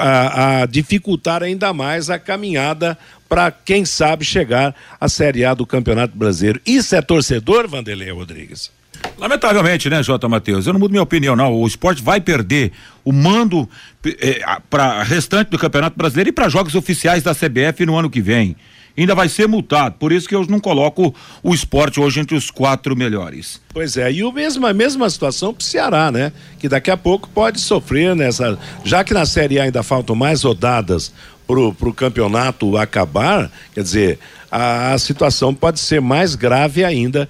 a, 0.00 0.62
a 0.62 0.66
dificultar 0.66 1.42
ainda 1.42 1.72
mais 1.72 2.10
a 2.10 2.18
caminhada 2.18 2.98
para, 3.28 3.50
quem 3.50 3.84
sabe, 3.84 4.24
chegar 4.24 4.74
à 5.00 5.08
Série 5.08 5.44
A 5.44 5.54
do 5.54 5.66
Campeonato 5.66 6.16
Brasileiro. 6.16 6.60
Isso 6.66 6.96
é 6.96 7.02
torcedor, 7.02 7.68
Vanderlei 7.68 8.10
Rodrigues? 8.10 8.70
Lamentavelmente, 9.18 9.90
né, 9.90 10.02
J. 10.02 10.28
Matheus? 10.28 10.66
Eu 10.66 10.72
não 10.72 10.80
mudo 10.80 10.92
minha 10.92 11.02
opinião, 11.02 11.34
não. 11.34 11.52
O 11.52 11.66
esporte 11.66 12.02
vai 12.02 12.20
perder 12.20 12.72
o 13.04 13.12
mando 13.12 13.68
eh, 14.06 14.40
para 14.70 15.02
restante 15.02 15.50
do 15.50 15.58
Campeonato 15.58 15.96
Brasileiro 15.96 16.30
e 16.30 16.32
para 16.32 16.48
jogos 16.48 16.74
oficiais 16.74 17.22
da 17.22 17.34
CBF 17.34 17.84
no 17.84 17.96
ano 17.96 18.08
que 18.08 18.20
vem. 18.20 18.56
Ainda 18.96 19.14
vai 19.14 19.28
ser 19.28 19.46
multado. 19.46 19.94
Por 19.96 20.10
isso 20.10 20.28
que 20.28 20.34
eu 20.34 20.44
não 20.46 20.58
coloco 20.58 21.14
o 21.42 21.54
esporte 21.54 22.00
hoje 22.00 22.18
entre 22.18 22.36
os 22.36 22.50
quatro 22.50 22.96
melhores. 22.96 23.60
Pois 23.72 23.96
é, 23.96 24.10
e 24.10 24.24
o 24.24 24.32
mesmo, 24.32 24.66
a 24.66 24.72
mesma 24.72 25.08
situação 25.08 25.54
para 25.54 25.62
o 25.62 25.64
Ceará, 25.64 26.10
né? 26.10 26.32
Que 26.58 26.68
daqui 26.68 26.90
a 26.90 26.96
pouco 26.96 27.28
pode 27.28 27.60
sofrer 27.60 28.16
nessa. 28.16 28.58
Já 28.84 29.04
que 29.04 29.14
na 29.14 29.24
Série 29.24 29.60
A 29.60 29.64
ainda 29.64 29.84
faltam 29.84 30.16
mais 30.16 30.42
rodadas 30.42 31.12
pro, 31.46 31.72
pro 31.72 31.94
campeonato 31.94 32.76
acabar, 32.76 33.50
quer 33.72 33.82
dizer, 33.82 34.18
a, 34.50 34.92
a 34.92 34.98
situação 34.98 35.54
pode 35.54 35.80
ser 35.80 36.00
mais 36.00 36.34
grave 36.34 36.84
ainda 36.84 37.28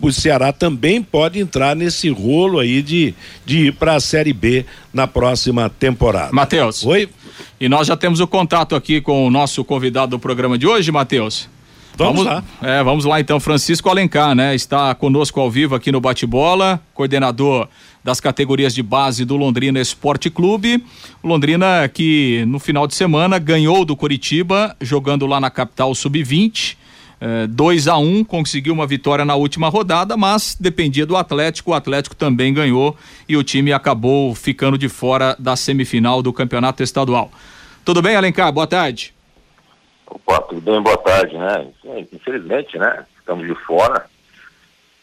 o 0.00 0.12
Ceará 0.12 0.52
também 0.52 1.02
pode 1.02 1.40
entrar 1.40 1.74
nesse 1.74 2.08
rolo 2.08 2.58
aí 2.58 2.82
de, 2.82 3.14
de 3.44 3.66
ir 3.66 3.72
para 3.72 3.94
a 3.94 4.00
Série 4.00 4.32
B 4.32 4.64
na 4.92 5.06
próxima 5.06 5.68
temporada. 5.68 6.32
Matheus. 6.32 6.84
Oi. 6.84 7.08
E 7.60 7.68
nós 7.68 7.86
já 7.88 7.96
temos 7.96 8.20
o 8.20 8.26
contato 8.26 8.76
aqui 8.76 9.00
com 9.00 9.26
o 9.26 9.30
nosso 9.30 9.64
convidado 9.64 10.10
do 10.10 10.18
programa 10.18 10.56
de 10.56 10.66
hoje, 10.66 10.92
Matheus. 10.92 11.48
Vamos, 11.96 12.24
vamos, 12.24 12.32
lá. 12.32 12.44
É, 12.62 12.82
vamos 12.82 13.04
lá 13.04 13.18
então, 13.18 13.40
Francisco 13.40 13.88
Alencar, 13.88 14.32
né? 14.32 14.54
Está 14.54 14.94
conosco 14.94 15.40
ao 15.40 15.50
vivo 15.50 15.74
aqui 15.74 15.90
no 15.90 16.00
Bate-Bola, 16.00 16.80
coordenador 16.94 17.68
das 18.04 18.20
categorias 18.20 18.72
de 18.72 18.84
base 18.84 19.24
do 19.24 19.36
Londrina 19.36 19.80
Esporte 19.80 20.30
Clube. 20.30 20.82
Londrina 21.24 21.88
que 21.92 22.44
no 22.46 22.60
final 22.60 22.86
de 22.86 22.94
semana 22.94 23.36
ganhou 23.40 23.84
do 23.84 23.96
Curitiba, 23.96 24.76
jogando 24.80 25.26
lá 25.26 25.40
na 25.40 25.50
capital 25.50 25.92
sub-20 25.92 26.76
2 27.48 27.88
a 27.88 27.98
1 27.98 28.00
um, 28.02 28.24
conseguiu 28.24 28.72
uma 28.72 28.86
vitória 28.86 29.24
na 29.24 29.34
última 29.34 29.68
rodada, 29.68 30.16
mas 30.16 30.56
dependia 30.58 31.04
do 31.04 31.16
Atlético. 31.16 31.72
O 31.72 31.74
Atlético 31.74 32.14
também 32.14 32.54
ganhou 32.54 32.96
e 33.28 33.36
o 33.36 33.42
time 33.42 33.72
acabou 33.72 34.34
ficando 34.34 34.78
de 34.78 34.88
fora 34.88 35.34
da 35.38 35.56
semifinal 35.56 36.22
do 36.22 36.32
campeonato 36.32 36.82
estadual. 36.82 37.30
Tudo 37.84 38.00
bem, 38.00 38.16
Alencar? 38.16 38.52
Boa 38.52 38.66
tarde. 38.66 39.14
Opa, 40.06 40.40
tudo 40.42 40.60
bem, 40.60 40.80
boa 40.80 40.96
tarde, 40.98 41.36
né? 41.36 41.66
Infelizmente, 42.12 42.78
né? 42.78 43.04
Estamos 43.18 43.46
de 43.46 43.54
fora, 43.66 44.06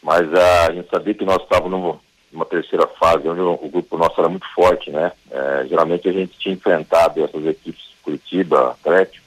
mas 0.02 0.26
uh, 0.28 0.68
a 0.68 0.72
gente 0.72 0.88
sabia 0.90 1.14
que 1.14 1.24
nós 1.24 1.40
estávamos 1.42 1.98
numa 2.32 2.44
terceira 2.44 2.86
fase, 2.86 3.28
onde 3.28 3.40
o, 3.40 3.68
grupo 3.68 3.96
nosso 3.96 4.20
era 4.20 4.28
muito 4.28 4.46
forte, 4.54 4.90
né? 4.90 5.12
É, 5.30 5.66
geralmente 5.68 6.08
a 6.08 6.12
gente 6.12 6.38
tinha 6.38 6.54
enfrentado 6.54 7.24
essas 7.24 7.46
equipes 7.46 7.86
Curitiba, 8.02 8.72
Atlético, 8.72 9.24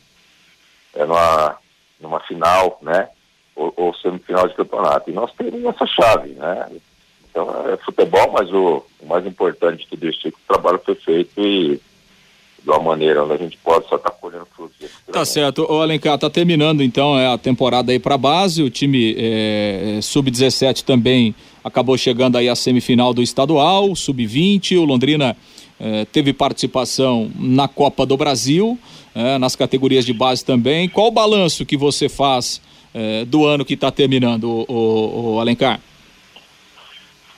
é, 0.96 1.06
numa 1.06 1.58
numa 2.00 2.20
final, 2.22 2.80
né? 2.82 3.10
Ou, 3.56 3.74
ou 3.76 3.94
semifinal 3.96 4.48
de 4.48 4.56
campeonato. 4.56 5.10
E 5.10 5.14
nós 5.14 5.32
temos 5.34 5.64
essa 5.66 5.86
chave, 5.86 6.30
né? 6.30 6.68
Então 7.30 7.70
é 7.70 7.78
futebol, 7.78 8.32
mas 8.32 8.52
o, 8.52 8.84
o 9.02 9.06
mais 9.06 9.26
importante 9.26 9.84
de 9.84 9.88
tudo 9.88 10.08
isso 10.08 10.28
é 10.28 10.32
que 10.32 10.38
o 10.38 10.48
trabalho 10.48 10.82
foi 10.84 10.96
feito 10.96 11.40
e 11.40 11.80
de 12.64 12.70
uma 12.70 12.80
maneira 12.80 13.24
onde 13.24 13.34
a 13.34 13.38
gente 13.38 13.58
pode 13.58 13.88
só 13.88 13.96
estar 13.96 14.10
tá 14.10 14.18
colhendo 14.20 14.46
frutos. 14.46 14.76
Tá 15.12 15.24
certo. 15.24 15.66
O 15.70 15.82
Alencar, 15.82 16.18
tá 16.18 16.30
terminando 16.30 16.84
então 16.84 17.18
é, 17.18 17.28
a 17.28 17.38
temporada 17.38 17.92
aí 17.92 18.00
para 18.00 18.18
base, 18.18 18.62
o 18.62 18.70
time 18.70 19.16
é, 19.18 19.98
é 19.98 20.02
sub-17 20.02 20.84
também 20.84 21.34
acabou 21.64 21.98
chegando 21.98 22.38
aí 22.38 22.50
à 22.50 22.56
semifinal 22.56 23.14
do 23.14 23.22
estadual, 23.22 23.96
sub-20, 23.96 24.78
o 24.78 24.86
Londrina 24.86 25.36
é, 25.80 26.06
teve 26.06 26.34
participação 26.34 27.32
na 27.36 27.68
Copa 27.68 28.06
do 28.06 28.18
Brasil, 28.18 28.78
é, 29.16 29.38
nas 29.38 29.56
categorias 29.56 30.06
de 30.06 30.14
base 30.14 30.44
também. 30.44 30.90
Qual 30.90 31.08
o 31.08 31.12
balanço 31.12 31.66
que 31.66 31.78
você 31.78 32.10
faz 32.10 32.62
é, 32.94 33.24
do 33.26 33.46
ano 33.46 33.64
que 33.64 33.76
está 33.76 33.90
terminando, 33.90 34.44
o, 34.44 34.66
o, 34.68 35.36
o, 35.36 35.40
Alencar? 35.40 35.80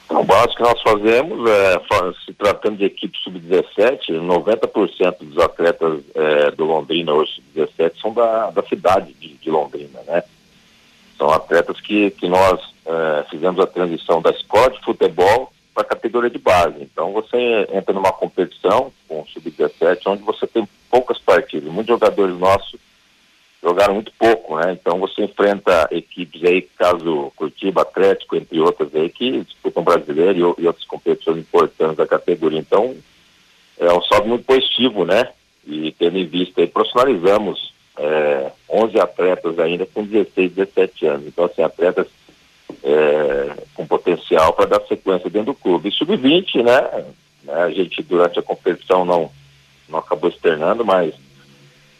O 0.10 0.24
balanço 0.24 0.55
que 0.55 0.63
nós 0.63 0.81
fazemos, 0.81 1.49
é, 1.49 1.82
se 2.25 2.34
tratando 2.34 2.77
de 2.77 2.86
equipe 2.86 3.17
sub-17, 3.19 4.10
90% 4.10 5.17
dos 5.21 5.38
atletas 5.38 6.01
é, 6.15 6.51
do 6.51 6.65
Londrina 6.65 7.13
hoje 7.13 7.32
sub-17 7.36 8.01
são 8.01 8.13
da, 8.13 8.49
da 8.49 8.63
cidade 8.63 9.13
de, 9.13 9.36
de, 9.36 9.49
Londrina, 9.49 9.99
né? 10.08 10.23
São 11.17 11.30
atletas 11.30 11.80
que, 11.80 12.10
que 12.12 12.27
nós 12.27 12.60
é, 12.86 13.25
fizemos 13.30 13.60
a 13.60 13.67
transição 13.67 14.21
da 14.21 14.32
escola 14.32 14.71
de 14.71 14.82
futebol 14.82 15.51
para 15.73 15.84
a 15.84 15.89
categoria 15.89 16.29
de 16.29 16.38
base. 16.38 16.75
Então 16.81 17.12
você 17.12 17.67
entra 17.71 17.93
numa 17.93 18.12
competição 18.12 18.91
com 19.07 19.25
sub-17 19.25 20.01
onde 20.07 20.23
você 20.23 20.45
tem 20.47 20.67
poucas 20.89 21.17
partidas. 21.19 21.71
Muitos 21.71 21.93
jogadores 21.93 22.38
nossos 22.38 22.79
jogaram 23.63 23.93
muito 23.93 24.12
pouco, 24.17 24.57
né? 24.57 24.73
Então 24.73 24.99
você 24.99 25.23
enfrenta 25.23 25.88
equipes 25.91 26.43
aí, 26.43 26.62
caso 26.77 27.31
Curitiba, 27.36 27.84
Atlético, 27.84 28.36
entre 28.36 28.60
outras 28.60 28.93
aí, 28.95 29.10
que 29.10 29.43
disputam 29.43 29.84
brasileiro 29.84 30.55
e, 30.57 30.63
e 30.63 30.67
outras 30.67 30.86
competições 30.86 31.38
importantes 31.38 31.97
da 31.97 32.07
categoria. 32.07 32.60
Então 32.60 32.95
é 33.79 33.93
um 33.93 34.01
saldo 34.03 34.27
muito 34.27 34.45
positivo, 34.45 35.05
né? 35.05 35.29
E 35.65 35.91
tendo 35.91 36.17
em 36.17 36.25
vista 36.25 36.62
aí, 36.62 36.67
profissionalizamos 36.67 37.71
é, 37.97 38.51
11 38.69 38.99
atletas 38.99 39.60
ainda 39.60 39.86
com 39.86 40.03
16, 40.03 40.53
17 40.53 41.05
anos. 41.05 41.27
Então, 41.27 41.45
assim, 41.45 41.62
atletas 41.62 42.07
é, 42.84 43.63
com 43.73 43.86
potencial 43.86 44.53
para 44.53 44.65
dar 44.65 44.81
sequência 44.88 45.29
dentro 45.29 45.53
do 45.53 45.60
clube. 45.60 45.89
E 45.89 45.91
sub-20, 45.91 46.63
né, 46.63 47.05
né? 47.43 47.63
A 47.63 47.69
gente, 47.69 48.01
durante 48.03 48.39
a 48.39 48.43
competição, 48.43 49.05
não, 49.05 49.31
não 49.89 49.99
acabou 49.99 50.29
externando, 50.29 50.86
mas 50.86 51.13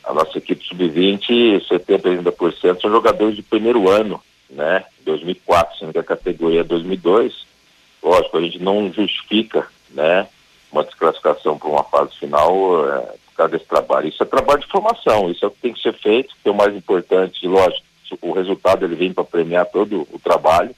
a 0.04 0.14
nossa 0.14 0.38
equipe 0.38 0.66
sub-20, 0.66 1.68
70% 1.68 2.24
80% 2.24 2.82
são 2.82 2.92
jogadores 2.92 3.36
de 3.36 3.44
primeiro 3.44 3.90
ano, 3.90 4.22
né? 4.50 4.86
2004, 5.04 5.80
sendo 5.80 5.94
que 5.94 6.00
a 6.00 6.04
categoria 6.04 6.62
é 6.62 6.64
2002. 6.64 7.46
Lógico, 8.02 8.38
a 8.38 8.42
gente 8.42 8.60
não 8.60 8.92
justifica, 8.92 9.68
né? 9.92 10.28
Uma 10.72 10.84
desclassificação 10.84 11.58
para 11.58 11.70
uma 11.70 11.84
fase 11.84 12.16
final 12.18 12.88
é, 12.88 13.00
por 13.28 13.36
causa 13.36 13.52
desse 13.52 13.66
trabalho. 13.66 14.08
Isso 14.08 14.24
é 14.24 14.26
trabalho 14.26 14.62
de 14.62 14.68
formação, 14.68 15.30
isso 15.30 15.46
é 15.46 15.48
o 15.48 15.52
que 15.52 15.62
tem 15.62 15.74
que 15.74 15.82
ser 15.82 15.94
feito, 15.94 16.34
que 16.42 16.50
é 16.50 16.52
o 16.52 16.56
mais 16.56 16.76
importante, 16.76 17.46
lógico, 17.48 17.86
o 18.22 18.32
resultado 18.32 18.86
ele 18.86 18.96
vem 18.96 19.14
para 19.14 19.24
premiar 19.24 19.66
todo 19.66 20.08
o 20.12 20.20
trabalho, 20.20 20.76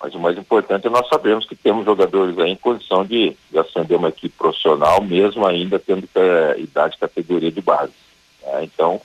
mas 0.00 0.14
o 0.14 0.18
mais 0.18 0.36
importante 0.36 0.86
é 0.86 0.90
nós 0.90 1.08
sabemos 1.08 1.46
que 1.46 1.54
temos 1.54 1.84
jogadores 1.84 2.36
aí 2.38 2.50
em 2.50 2.56
condição 2.56 3.04
de, 3.04 3.36
de 3.50 3.58
ascender 3.58 3.96
uma 3.96 4.08
equipe 4.08 4.34
profissional, 4.36 5.00
mesmo 5.00 5.46
ainda 5.46 5.78
tendo 5.78 6.08
é, 6.14 6.58
idade 6.58 6.98
categoria 6.98 7.52
de 7.52 7.60
base. 7.60 7.92
Né? 8.42 8.64
Então, 8.64 9.00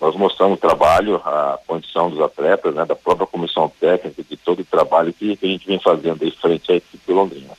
nós 0.00 0.14
mostramos 0.16 0.58
o 0.58 0.60
trabalho, 0.60 1.16
a 1.16 1.58
condição 1.66 2.10
dos 2.10 2.20
atletas, 2.20 2.74
né, 2.74 2.84
da 2.84 2.94
própria 2.94 3.26
comissão 3.26 3.70
técnica, 3.80 4.22
de 4.22 4.36
todo 4.36 4.60
o 4.60 4.64
trabalho 4.64 5.12
que, 5.12 5.36
que 5.36 5.46
a 5.46 5.48
gente 5.48 5.66
vem 5.66 5.78
fazendo 5.78 6.22
aí 6.22 6.30
frente 6.30 6.72
à 6.72 6.76
equipe 6.76 7.12
Londrina. 7.12 7.56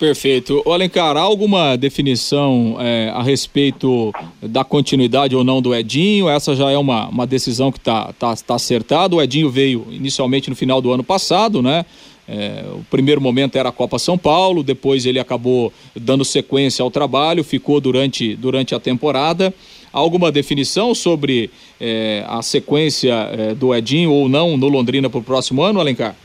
Perfeito. 0.00 0.62
O 0.64 0.72
Alencar, 0.72 1.14
há 1.14 1.20
alguma 1.20 1.76
definição 1.76 2.78
é, 2.80 3.12
a 3.14 3.22
respeito 3.22 4.10
da 4.40 4.64
continuidade 4.64 5.36
ou 5.36 5.44
não 5.44 5.60
do 5.60 5.74
Edinho? 5.74 6.26
Essa 6.26 6.56
já 6.56 6.70
é 6.70 6.78
uma, 6.78 7.06
uma 7.08 7.26
decisão 7.26 7.70
que 7.70 7.76
está 7.76 8.10
tá, 8.14 8.34
tá 8.34 8.54
acertada. 8.54 9.14
O 9.14 9.20
Edinho 9.20 9.50
veio 9.50 9.86
inicialmente 9.90 10.48
no 10.48 10.56
final 10.56 10.80
do 10.80 10.90
ano 10.90 11.04
passado, 11.04 11.60
né? 11.60 11.84
É, 12.26 12.64
o 12.72 12.82
primeiro 12.90 13.20
momento 13.20 13.56
era 13.56 13.68
a 13.68 13.72
Copa 13.72 13.98
São 13.98 14.16
Paulo, 14.16 14.62
depois 14.62 15.04
ele 15.04 15.18
acabou 15.18 15.70
dando 15.94 16.24
sequência 16.24 16.82
ao 16.82 16.90
trabalho, 16.90 17.44
ficou 17.44 17.78
durante, 17.78 18.34
durante 18.36 18.74
a 18.74 18.80
temporada. 18.80 19.52
Há 19.92 19.98
alguma 19.98 20.32
definição 20.32 20.94
sobre 20.94 21.50
é, 21.78 22.24
a 22.26 22.40
sequência 22.40 23.12
é, 23.12 23.54
do 23.54 23.74
Edinho 23.74 24.12
ou 24.12 24.30
não 24.30 24.56
no 24.56 24.68
Londrina 24.68 25.10
para 25.10 25.20
o 25.20 25.22
próximo 25.22 25.62
ano, 25.62 25.78
Alencar? 25.78 26.16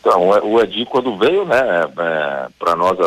Então, 0.00 0.34
é, 0.34 0.42
o 0.42 0.60
Edi, 0.60 0.84
quando 0.84 1.16
veio, 1.16 1.44
né, 1.44 1.60
é, 1.60 2.48
para 2.58 2.76
nós, 2.76 2.98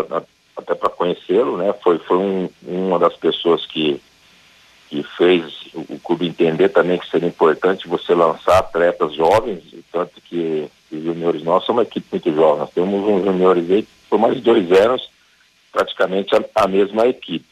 até 0.56 0.76
para 0.76 0.90
conhecê-lo, 0.90 1.58
né, 1.58 1.74
foi, 1.84 1.98
foi 2.00 2.18
um, 2.18 2.50
uma 2.64 2.98
das 2.98 3.16
pessoas 3.16 3.66
que, 3.66 4.02
que 4.90 5.04
fez 5.18 5.44
o, 5.74 6.00
clube 6.00 6.28
entender 6.28 6.70
também 6.70 6.98
que 6.98 7.10
seria 7.10 7.28
importante 7.28 7.88
você 7.88 8.14
lançar 8.14 8.60
atletas 8.60 9.14
jovens, 9.14 9.64
tanto 9.92 10.22
que 10.22 10.70
os 10.92 11.04
juniores 11.04 11.44
nossos 11.44 11.66
são 11.66 11.76
uma 11.76 11.84
equipe 11.84 12.08
muito 12.12 12.34
jovem. 12.34 12.60
Nós 12.60 12.72
temos 12.72 13.08
uns 13.08 13.24
juniores 13.24 13.70
aí 13.70 13.88
por 14.10 14.20
mais 14.20 14.36
de 14.36 14.42
dois 14.42 14.72
anos, 14.72 15.10
praticamente 15.72 16.36
a, 16.36 16.64
a 16.64 16.68
mesma 16.68 17.08
equipe. 17.08 17.46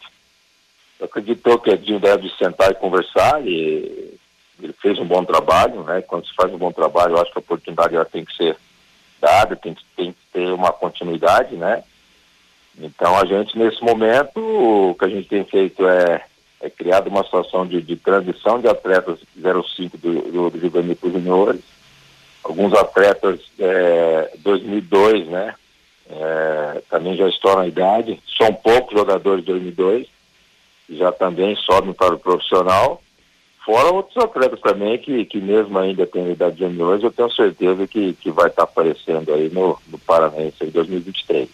Eu 1.00 1.06
acredito 1.08 1.60
que 1.60 1.70
o 1.70 1.74
Edinho 1.74 2.00
deve 2.00 2.30
sentar 2.38 2.72
e 2.72 2.76
conversar 2.76 3.46
e 3.46 4.18
ele 4.62 4.74
fez 4.82 4.98
um 5.00 5.06
bom 5.06 5.26
trabalho, 5.26 5.84
né? 5.84 6.02
Quando 6.02 6.26
se 6.26 6.34
faz 6.34 6.54
um 6.54 6.58
bom 6.58 6.72
trabalho, 6.72 7.16
eu 7.16 7.22
acho 7.22 7.32
que 7.32 7.38
a 7.38 7.42
oportunidade 7.42 7.98
tem 8.12 8.24
que 8.24 8.36
ser 8.38 8.56
tem 9.56 9.74
que, 9.74 9.84
tem 9.96 10.12
que 10.12 10.20
ter 10.32 10.52
uma 10.54 10.72
continuidade, 10.72 11.56
né? 11.56 11.84
Então 12.78 13.18
a 13.18 13.26
gente 13.26 13.58
nesse 13.58 13.82
momento 13.84 14.40
o 14.40 14.96
que 14.96 15.06
a 15.06 15.10
gente 15.10 15.28
tem 15.28 15.44
feito 15.46 15.88
é, 15.88 16.24
é 16.62 16.70
criado 16.70 17.08
uma 17.08 17.24
situação 17.24 17.66
de, 17.66 17.82
de 17.82 17.96
transição 17.96 18.60
de 18.60 18.68
atletas 18.68 19.20
05 19.36 19.98
do, 19.98 20.22
do, 20.32 20.50
do 20.50 20.60
juvenil 20.60 20.96
para 20.96 21.08
os 21.08 21.14
juniores, 21.14 21.62
alguns 22.44 22.74
atletas 22.74 23.40
é, 23.60 24.32
2002, 24.40 25.28
né? 25.28 25.56
É, 26.10 26.82
também 26.90 27.16
já 27.16 27.28
estão 27.30 27.56
na 27.56 27.68
idade, 27.68 28.20
são 28.38 28.54
poucos 28.54 28.98
jogadores 28.98 29.44
de 29.46 29.52
2002 29.52 30.08
e 30.90 30.94
que 30.94 30.98
já 30.98 31.12
também 31.12 31.56
sobem 31.56 31.94
para 31.94 32.14
o 32.14 32.20
profissional, 32.20 33.02
fora 33.66 33.92
outros 33.92 34.18
atletas 34.18 34.60
também 34.60 34.98
que, 34.98 35.26
que 35.26 35.40
mesmo 35.40 35.78
ainda 35.80 36.06
tem 36.06 36.32
idade 36.32 36.58
de 36.58 36.66
milhões, 36.66 37.02
eu 37.02 37.12
tenho 37.12 37.32
certeza 37.32 37.88
que, 37.88 38.14
que 38.14 38.30
vai 38.30 38.48
estar 38.48 38.64
aparecendo 38.64 39.34
aí 39.34 39.50
no, 39.50 39.78
no 39.88 39.98
Paranense 39.98 40.64
em 40.64 40.70
2023. 40.70 41.50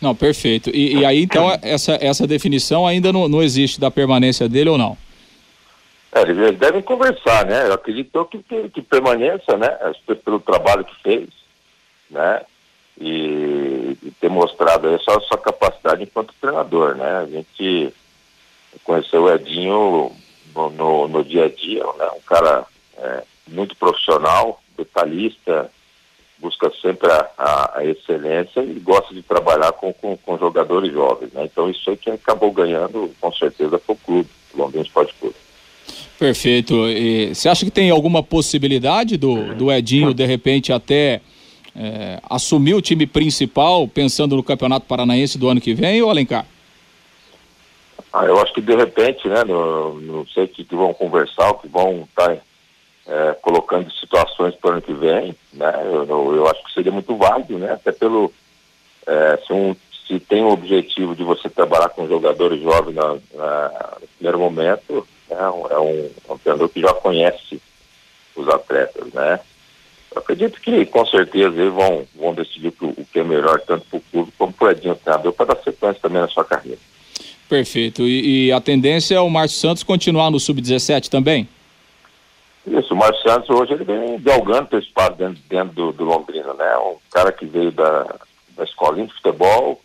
Não, 0.00 0.14
perfeito. 0.14 0.70
E, 0.70 0.98
e, 0.98 1.04
aí, 1.04 1.22
então, 1.22 1.50
essa, 1.62 1.98
essa 2.00 2.26
definição 2.26 2.86
ainda 2.86 3.12
não, 3.12 3.28
não 3.28 3.42
existe 3.42 3.80
da 3.80 3.90
permanência 3.90 4.48
dele 4.48 4.70
ou 4.70 4.78
não? 4.78 4.96
É, 6.12 6.22
eles 6.22 6.58
devem 6.58 6.82
conversar, 6.82 7.46
né? 7.46 7.66
Eu 7.66 7.72
acredito 7.72 8.24
que, 8.26 8.38
que, 8.38 8.68
que 8.68 8.82
permaneça, 8.82 9.56
né? 9.56 9.68
Pelo 10.24 10.38
trabalho 10.38 10.84
que 10.84 11.02
fez, 11.02 11.28
né? 12.10 12.42
E, 13.00 13.96
e 14.02 14.10
ter 14.20 14.28
mostrado 14.28 14.86
aí 14.86 14.94
a 14.94 14.98
sua, 14.98 15.20
sua 15.20 15.38
capacidade 15.38 16.02
enquanto 16.02 16.34
treinador, 16.40 16.94
né? 16.96 17.16
A 17.16 17.26
gente 17.26 17.92
conheceu 18.84 19.22
o 19.22 19.32
Edinho 19.32 20.12
no, 20.54 20.70
no, 20.70 21.08
no 21.08 21.24
dia 21.24 21.46
a 21.46 21.48
dia, 21.48 21.84
né? 21.98 22.08
Um 22.16 22.20
cara 22.26 22.64
é, 22.98 23.22
muito 23.48 23.76
profissional, 23.76 24.60
detalhista, 24.76 25.70
busca 26.38 26.70
sempre 26.80 27.10
a, 27.10 27.30
a, 27.38 27.78
a, 27.78 27.84
excelência 27.84 28.60
e 28.60 28.74
gosta 28.80 29.14
de 29.14 29.22
trabalhar 29.22 29.72
com, 29.72 29.92
com, 29.92 30.16
com, 30.16 30.38
jogadores 30.38 30.92
jovens, 30.92 31.32
né? 31.32 31.44
Então 31.44 31.70
isso 31.70 31.90
aí 31.90 31.96
que 31.96 32.10
acabou 32.10 32.52
ganhando, 32.52 33.10
com 33.20 33.32
certeza, 33.32 33.78
foi 33.78 33.94
o 33.94 33.98
clube, 33.98 34.28
o 34.52 34.58
Londrina 34.58 34.84
Esporte 34.84 35.14
Clube. 35.18 35.36
Perfeito. 36.18 36.74
E 36.88 37.34
você 37.34 37.48
acha 37.48 37.64
que 37.64 37.70
tem 37.70 37.90
alguma 37.90 38.22
possibilidade 38.22 39.16
do, 39.16 39.54
do 39.54 39.72
Edinho, 39.72 40.14
de 40.14 40.24
repente, 40.24 40.72
até 40.72 41.20
é, 41.74 42.20
assumir 42.28 42.74
o 42.74 42.82
time 42.82 43.06
principal, 43.06 43.88
pensando 43.88 44.36
no 44.36 44.42
Campeonato 44.42 44.86
Paranaense 44.86 45.38
do 45.38 45.48
ano 45.48 45.60
que 45.60 45.74
vem, 45.74 46.00
ou 46.02 46.10
Alencar? 46.10 46.46
Ah, 48.16 48.26
eu 48.26 48.40
acho 48.40 48.54
que 48.54 48.60
de 48.60 48.76
repente, 48.76 49.26
né, 49.26 49.42
no, 49.42 50.00
não 50.00 50.26
sei 50.28 50.46
que, 50.46 50.62
que 50.64 50.76
vão 50.76 50.94
conversar, 50.94 51.50
o 51.50 51.58
que 51.58 51.66
vão 51.66 52.02
estar 52.08 52.28
tá, 52.28 52.36
é, 53.08 53.32
colocando 53.42 53.90
situações 53.90 54.54
para 54.54 54.68
o 54.68 54.72
ano 54.74 54.82
que 54.82 54.92
vem, 54.92 55.34
né, 55.52 55.72
eu, 55.84 56.36
eu, 56.36 56.48
acho 56.48 56.62
que 56.62 56.72
seria 56.72 56.92
muito 56.92 57.16
válido, 57.16 57.58
né, 57.58 57.72
até 57.72 57.90
pelo, 57.90 58.32
é, 59.04 59.36
se, 59.44 59.52
um, 59.52 59.74
se 60.06 60.20
tem 60.20 60.44
o 60.44 60.52
objetivo 60.52 61.16
de 61.16 61.24
você 61.24 61.48
trabalhar 61.48 61.88
com 61.88 62.06
jogadores 62.06 62.62
jovens 62.62 62.94
na, 62.94 63.16
na, 63.34 63.96
no 64.00 64.08
primeiro 64.16 64.38
momento, 64.38 65.08
né? 65.28 65.36
É 65.40 65.48
um, 65.48 65.66
é 66.28 66.32
um 66.32 66.38
treinador 66.38 66.68
que 66.68 66.80
já 66.80 66.92
conhece 66.94 67.60
os 68.36 68.48
atletas, 68.48 69.12
né? 69.12 69.40
Eu 70.14 70.20
acredito 70.20 70.60
que 70.60 70.86
com 70.86 71.04
certeza 71.06 71.60
eles 71.60 71.74
vão, 71.74 72.06
vão 72.14 72.32
decidir 72.32 72.72
o 72.80 73.04
que 73.04 73.18
é 73.18 73.24
melhor 73.24 73.60
tanto 73.62 73.84
para 73.86 73.98
o 73.98 74.02
clube 74.12 74.32
como 74.38 74.52
para 74.52 74.68
o 74.68 74.70
Edinho 74.70 74.96
para 74.96 75.54
dar 75.54 75.62
sequência 75.62 76.00
também 76.00 76.20
na 76.20 76.28
sua 76.28 76.44
carreira. 76.44 76.78
Perfeito. 77.48 78.02
E, 78.02 78.46
e 78.46 78.52
a 78.52 78.60
tendência 78.60 79.14
é 79.14 79.20
o 79.20 79.30
Márcio 79.30 79.58
Santos 79.58 79.82
continuar 79.82 80.30
no 80.30 80.40
Sub-17 80.40 81.08
também? 81.08 81.48
Isso, 82.66 82.94
o 82.94 82.96
Márcio 82.96 83.22
Santos 83.22 83.50
hoje 83.50 83.74
ele 83.74 83.84
vem 83.84 84.18
galgando 84.20 84.70
seu 84.70 84.78
espaço 84.78 85.16
dentro, 85.16 85.42
dentro 85.48 85.74
do, 85.74 85.92
do, 85.92 86.04
Londrina, 86.04 86.54
né? 86.54 86.76
Um 86.78 86.96
cara 87.10 87.30
que 87.30 87.44
veio 87.44 87.70
da, 87.70 88.16
da 88.56 88.64
escolinha 88.64 89.06
de 89.06 89.12
futebol, 89.12 89.80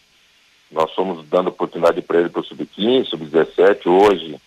nós 0.71 0.91
fomos 0.93 1.27
dando 1.27 1.49
oportunidade 1.49 2.01
para 2.01 2.19
ele 2.19 2.29
para 2.29 2.41
o 2.41 2.45
Sub-15, 2.45 3.07
Sub-17, 3.07 3.87
hoje 3.87 4.37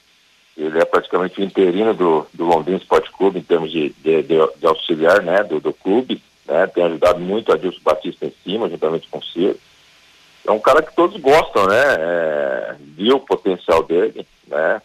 ele 0.57 0.79
é 0.79 0.85
praticamente 0.85 1.41
o 1.41 1.45
interino 1.45 1.95
do, 1.95 2.27
do 2.33 2.45
Londrina 2.45 2.79
Esporte 2.79 3.11
Clube 3.11 3.39
em 3.39 3.43
termos 3.43 3.71
de, 3.71 3.91
de, 4.03 4.23
de, 4.23 4.37
de 4.59 4.67
auxiliar 4.67 5.23
né, 5.23 5.43
do, 5.43 5.61
do 5.61 5.73
clube, 5.73 6.23
né, 6.47 6.67
tem 6.67 6.85
ajudado 6.85 7.21
muito 7.21 7.53
a 7.53 7.57
Dilson 7.57 7.81
Batista 7.83 8.27
em 8.27 8.33
cima, 8.45 8.69
juntamente 8.69 9.09
com 9.11 9.19
o 9.19 9.25
Ciro. 9.25 9.59
É 10.47 10.51
um 10.51 10.59
cara 10.59 10.83
que 10.83 10.95
todos 10.95 11.21
gostam, 11.21 11.67
né? 11.67 11.83
É, 11.99 12.77
viu 12.81 13.17
o 13.17 13.21
potencial 13.21 13.83
dele, 13.83 14.27
né? 14.47 14.83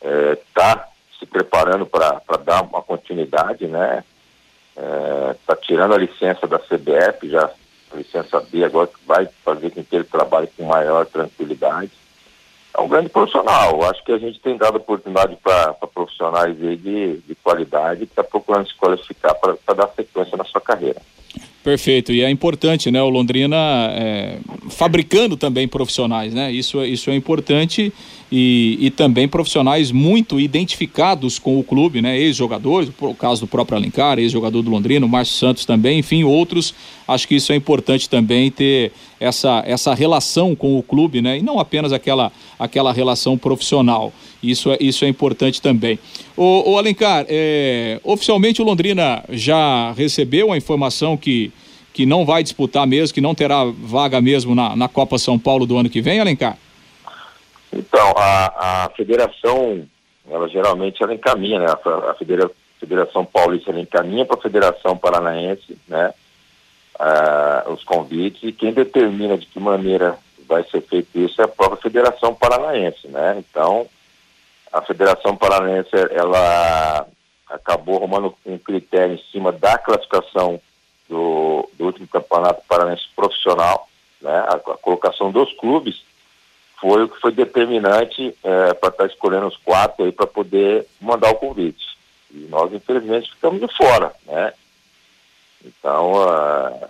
É, 0.00 0.38
tá 0.54 0.88
se 1.18 1.26
preparando 1.26 1.84
para 1.84 2.20
dar 2.44 2.62
uma 2.62 2.82
continuidade, 2.82 3.66
né? 3.66 4.04
É, 4.76 5.36
tá 5.46 5.56
tirando 5.56 5.94
a 5.94 5.98
licença 5.98 6.46
da 6.46 6.58
CBF, 6.58 7.28
já 7.28 7.50
a 7.90 7.96
licença 7.96 8.40
B 8.40 8.64
agora 8.64 8.88
vai 9.06 9.28
fazer 9.44 9.70
com 9.70 9.82
que 9.82 9.96
ele 9.96 10.04
trabalhe 10.04 10.48
com 10.56 10.64
maior 10.64 11.06
tranquilidade 11.06 11.90
é 12.78 12.80
um 12.80 12.88
grande 12.88 13.08
profissional. 13.08 13.82
Acho 13.90 14.04
que 14.04 14.12
a 14.12 14.18
gente 14.18 14.40
tem 14.40 14.56
dado 14.56 14.76
oportunidade 14.76 15.36
para 15.36 15.74
profissionais 15.74 16.56
de, 16.56 16.76
de 17.18 17.34
qualidade 17.42 18.06
que 18.06 18.12
estão 18.12 18.24
tá 18.24 18.30
procurando 18.30 18.68
se 18.68 18.74
qualificar 18.76 19.34
para 19.34 19.74
dar 19.74 19.88
sequência 19.88 20.36
na 20.36 20.44
sua 20.44 20.60
carreira. 20.60 21.00
Perfeito, 21.62 22.12
e 22.12 22.22
é 22.22 22.30
importante, 22.30 22.90
né, 22.90 23.02
o 23.02 23.10
Londrina 23.10 23.56
é, 23.92 24.38
fabricando 24.70 25.36
também 25.36 25.68
profissionais, 25.68 26.32
né, 26.32 26.50
isso, 26.50 26.80
é, 26.80 26.88
isso 26.88 27.10
é 27.10 27.14
importante. 27.14 27.92
E, 28.30 28.76
e 28.78 28.90
também 28.90 29.26
profissionais 29.26 29.90
muito 29.90 30.38
identificados 30.38 31.38
com 31.38 31.58
o 31.58 31.64
clube, 31.64 32.02
né, 32.02 32.18
ex-jogadores, 32.18 32.90
o 33.00 33.14
caso 33.14 33.40
do 33.42 33.46
próprio 33.46 33.78
Alencar, 33.78 34.18
ex-jogador 34.18 34.60
do 34.60 34.70
Londrina, 34.70 35.06
o 35.06 35.08
Márcio 35.08 35.36
Santos 35.36 35.64
também, 35.64 35.98
enfim, 35.98 36.24
outros, 36.24 36.74
acho 37.06 37.26
que 37.26 37.36
isso 37.36 37.52
é 37.54 37.56
importante 37.56 38.06
também 38.08 38.50
ter 38.50 38.92
essa, 39.18 39.62
essa 39.66 39.94
relação 39.94 40.54
com 40.54 40.78
o 40.78 40.82
clube, 40.82 41.22
né, 41.22 41.38
e 41.38 41.42
não 41.42 41.58
apenas 41.58 41.90
aquela, 41.90 42.30
aquela 42.58 42.92
relação 42.92 43.38
profissional, 43.38 44.12
isso 44.42 44.70
é, 44.72 44.76
isso 44.80 45.04
é 45.04 45.08
importante 45.08 45.60
também. 45.60 45.98
O, 46.36 46.72
o 46.72 46.78
Alencar, 46.78 47.24
é, 47.28 48.00
oficialmente 48.04 48.62
o 48.62 48.64
Londrina 48.64 49.24
já 49.30 49.92
recebeu 49.92 50.52
a 50.52 50.56
informação 50.56 51.16
que, 51.16 51.52
que 51.92 52.06
não 52.06 52.24
vai 52.24 52.42
disputar 52.42 52.86
mesmo, 52.86 53.14
que 53.14 53.20
não 53.20 53.34
terá 53.34 53.64
vaga 53.64 54.20
mesmo 54.20 54.54
na, 54.54 54.76
na 54.76 54.88
Copa 54.88 55.18
São 55.18 55.38
Paulo 55.38 55.66
do 55.66 55.76
ano 55.76 55.90
que 55.90 56.00
vem, 56.00 56.20
Alencar? 56.20 56.56
Então, 57.72 58.14
a, 58.16 58.84
a 58.84 58.90
federação, 58.90 59.86
ela 60.30 60.48
geralmente 60.48 61.02
ela 61.02 61.14
encaminha, 61.14 61.58
né? 61.58 61.66
A, 61.66 62.10
a 62.10 62.14
federa, 62.14 62.50
Federação 62.78 63.24
Paulista 63.24 63.70
ela 63.70 63.80
encaminha 63.80 64.24
para 64.24 64.38
a 64.38 64.42
Federação 64.42 64.96
Paranaense, 64.96 65.76
né? 65.86 66.12
Uh, 66.98 67.72
os 67.72 67.84
convites 67.84 68.42
e 68.42 68.50
quem 68.50 68.72
determina 68.72 69.38
de 69.38 69.46
que 69.46 69.60
maneira 69.60 70.18
vai 70.48 70.64
ser 70.64 70.80
feito 70.80 71.16
isso 71.16 71.40
é 71.40 71.44
a 71.44 71.48
própria 71.48 71.80
Federação 71.80 72.34
Paranaense, 72.34 73.06
né? 73.06 73.36
Então, 73.38 73.86
a 74.72 74.82
Federação 74.82 75.36
Paranaense, 75.36 75.90
ela 76.10 77.06
acabou 77.48 77.96
arrumando 77.96 78.34
um 78.44 78.58
critério 78.58 79.14
em 79.14 79.30
cima 79.30 79.50
da 79.52 79.78
classificação 79.78 80.60
do, 81.08 81.68
do 81.74 81.86
último 81.86 82.06
campeonato 82.06 82.62
paranaense 82.68 83.08
profissional, 83.16 83.88
né? 84.20 84.36
A, 84.48 84.54
a, 84.54 84.58
colocação 84.58 85.30
dos 85.30 85.52
clubes 85.54 86.02
foi 86.78 87.04
o 87.04 87.08
que 87.08 87.20
foi 87.20 87.32
determinante 87.32 88.34
é, 88.44 88.74
para 88.74 88.90
estar 88.90 89.04
tá 89.04 89.06
escolhendo 89.06 89.46
os 89.46 89.56
quatro 89.56 90.04
aí 90.04 90.12
para 90.12 90.26
poder 90.26 90.86
mandar 91.00 91.30
o 91.30 91.36
convite. 91.36 91.96
E 92.30 92.46
nós, 92.50 92.72
infelizmente, 92.72 93.32
ficamos 93.32 93.60
de 93.60 93.74
fora, 93.74 94.12
né? 94.26 94.52
Então, 95.64 96.12
uh, 96.12 96.88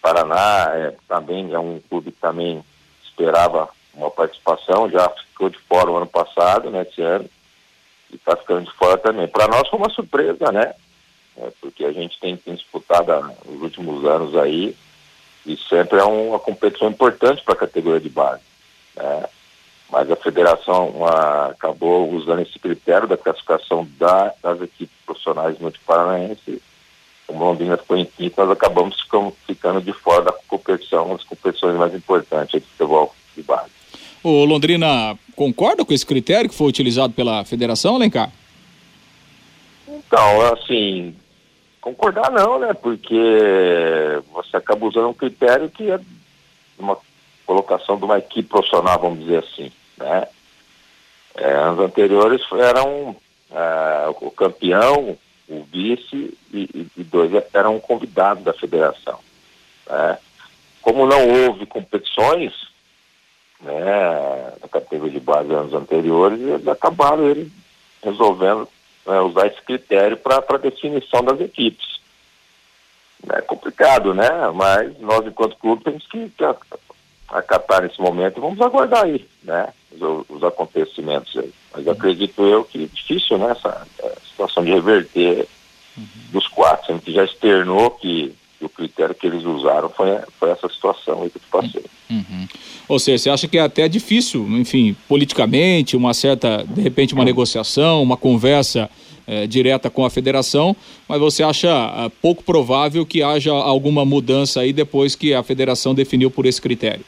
Paraná 0.00 0.70
é, 0.74 0.94
também 1.08 1.52
é 1.52 1.58
um 1.58 1.80
clube 1.80 2.12
que 2.12 2.20
também 2.20 2.64
esperava 3.02 3.68
uma 3.94 4.10
participação, 4.10 4.90
já 4.90 5.08
ficou 5.08 5.48
de 5.48 5.58
fora 5.58 5.90
o 5.90 5.96
ano 5.96 6.06
passado, 6.06 6.70
né, 6.70 6.86
esse 6.88 7.02
ano, 7.02 7.28
e 8.10 8.16
está 8.16 8.36
ficando 8.36 8.64
de 8.64 8.76
fora 8.76 8.98
também. 8.98 9.28
Para 9.28 9.48
nós 9.48 9.68
foi 9.68 9.78
uma 9.78 9.90
surpresa, 9.90 10.50
né? 10.52 10.74
É, 11.36 11.48
porque 11.60 11.84
a 11.84 11.92
gente 11.92 12.18
tem, 12.20 12.36
tem 12.36 12.54
disputado 12.54 13.12
nos 13.46 13.62
últimos 13.62 14.04
anos 14.04 14.36
aí, 14.36 14.76
e 15.46 15.56
sempre 15.56 15.98
é 15.98 16.04
uma 16.04 16.38
competição 16.38 16.88
importante 16.88 17.42
para 17.42 17.54
a 17.54 17.58
categoria 17.58 18.00
de 18.00 18.08
base. 18.08 18.42
Né? 18.94 19.24
Mas 19.90 20.10
a 20.10 20.16
federação 20.16 21.04
acabou 21.50 22.10
usando 22.12 22.42
esse 22.42 22.58
critério 22.58 23.08
da 23.08 23.16
classificação 23.16 23.88
da, 23.98 24.32
das 24.42 24.60
equipes 24.62 24.96
profissionais 25.04 25.58
multiparanaense. 25.58 26.62
O 27.26 27.36
Londrina 27.36 27.76
ficou 27.76 27.96
em 27.96 28.04
quinto, 28.04 28.40
nós 28.40 28.50
acabamos 28.50 29.00
ficando, 29.00 29.34
ficando 29.46 29.80
de 29.80 29.92
fora 29.92 30.22
da 30.22 30.32
competição, 30.46 31.06
uma 31.06 31.16
das 31.16 31.26
competições 31.26 31.76
mais 31.76 31.94
importantes 31.94 32.60
de 32.60 32.66
futebol 32.68 33.14
de 33.34 33.42
base. 33.42 33.79
O 34.22 34.44
Londrina 34.44 35.18
concorda 35.34 35.84
com 35.84 35.92
esse 35.92 36.04
critério 36.04 36.50
que 36.50 36.54
foi 36.54 36.66
utilizado 36.66 37.12
pela 37.12 37.44
federação, 37.44 37.94
Alencar? 37.94 38.30
Então, 39.88 40.52
assim, 40.52 41.14
concordar 41.80 42.30
não, 42.30 42.58
né? 42.58 42.74
Porque 42.74 44.22
você 44.32 44.56
acaba 44.56 44.86
usando 44.86 45.08
um 45.08 45.14
critério 45.14 45.70
que 45.70 45.90
é 45.90 45.98
uma 46.78 46.98
colocação 47.46 47.96
de 47.96 48.04
uma 48.04 48.18
equipe 48.18 48.48
profissional, 48.48 48.98
vamos 49.00 49.20
dizer 49.20 49.38
assim, 49.38 49.72
né? 49.96 50.28
É, 51.36 51.52
anos 51.52 51.80
anteriores 51.80 52.42
eram 52.52 53.16
é, 53.50 54.08
o 54.20 54.30
campeão, 54.30 55.16
o 55.48 55.62
vice 55.64 56.36
e, 56.52 56.88
e, 56.96 57.04
dois 57.04 57.30
eram 57.52 57.80
convidados 57.80 58.44
da 58.44 58.52
federação. 58.52 59.18
Né? 59.88 60.18
Como 60.82 61.06
não 61.06 61.28
houve 61.28 61.66
competições, 61.66 62.52
né, 63.60 64.52
na 64.60 64.68
categoria 64.68 65.18
de 65.18 65.24
base 65.24 65.52
anos 65.52 65.72
anteriores, 65.72 66.40
eles 66.40 66.68
acabaram 66.68 67.28
ele 67.28 67.50
resolvendo 68.02 68.68
né, 69.06 69.20
usar 69.20 69.46
esse 69.46 69.60
critério 69.62 70.16
para 70.16 70.44
a 70.48 70.58
definição 70.58 71.22
das 71.22 71.40
equipes. 71.40 72.00
É 73.28 73.42
complicado, 73.42 74.14
né? 74.14 74.28
Mas 74.54 74.98
nós, 74.98 75.26
enquanto 75.26 75.56
clube, 75.58 75.84
temos 75.84 76.06
que, 76.06 76.32
acatar 77.28 77.82
nesse 77.82 78.00
momento 78.00 78.38
e 78.38 78.40
vamos 78.40 78.60
aguardar 78.60 79.04
aí, 79.04 79.26
né? 79.42 79.68
os, 79.92 80.24
os 80.28 80.44
acontecimentos 80.44 81.36
aí. 81.36 81.52
Mas 81.72 81.88
acredito 81.88 82.42
eu 82.42 82.64
que 82.64 82.84
é 82.84 82.86
difícil, 82.86 83.38
né, 83.38 83.50
essa, 83.50 83.86
essa 83.98 84.20
situação 84.20 84.64
de 84.64 84.72
reverter 84.72 85.46
uhum. 85.96 86.06
dos 86.32 86.46
quatro, 86.48 86.86
sendo 86.86 87.02
que 87.02 87.12
já 87.12 87.24
externou 87.24 87.90
que 87.90 88.34
o 88.64 88.68
critério 88.68 89.14
que 89.14 89.26
eles 89.26 89.44
usaram 89.44 89.88
foi, 89.88 90.18
foi 90.38 90.50
essa 90.50 90.68
situação 90.68 91.22
aí 91.22 91.30
que 91.30 91.38
eu 91.38 91.42
te 91.42 91.48
passei. 91.48 91.84
Uhum. 92.10 92.48
Ou 92.88 92.98
seja, 92.98 93.18
você 93.18 93.30
acha 93.30 93.48
que 93.48 93.58
é 93.58 93.62
até 93.62 93.88
difícil, 93.88 94.46
enfim, 94.58 94.96
politicamente, 95.08 95.96
uma 95.96 96.12
certa, 96.12 96.64
de 96.68 96.80
repente, 96.80 97.14
uma 97.14 97.24
negociação, 97.24 98.02
uma 98.02 98.16
conversa 98.16 98.90
é, 99.26 99.46
direta 99.46 99.88
com 99.88 100.04
a 100.04 100.10
federação, 100.10 100.74
mas 101.08 101.20
você 101.20 101.42
acha 101.42 101.68
é, 101.68 102.08
pouco 102.20 102.42
provável 102.42 103.06
que 103.06 103.22
haja 103.22 103.52
alguma 103.52 104.04
mudança 104.04 104.60
aí 104.60 104.72
depois 104.72 105.14
que 105.14 105.32
a 105.32 105.42
federação 105.42 105.94
definiu 105.94 106.30
por 106.30 106.46
esse 106.46 106.60
critério? 106.60 107.04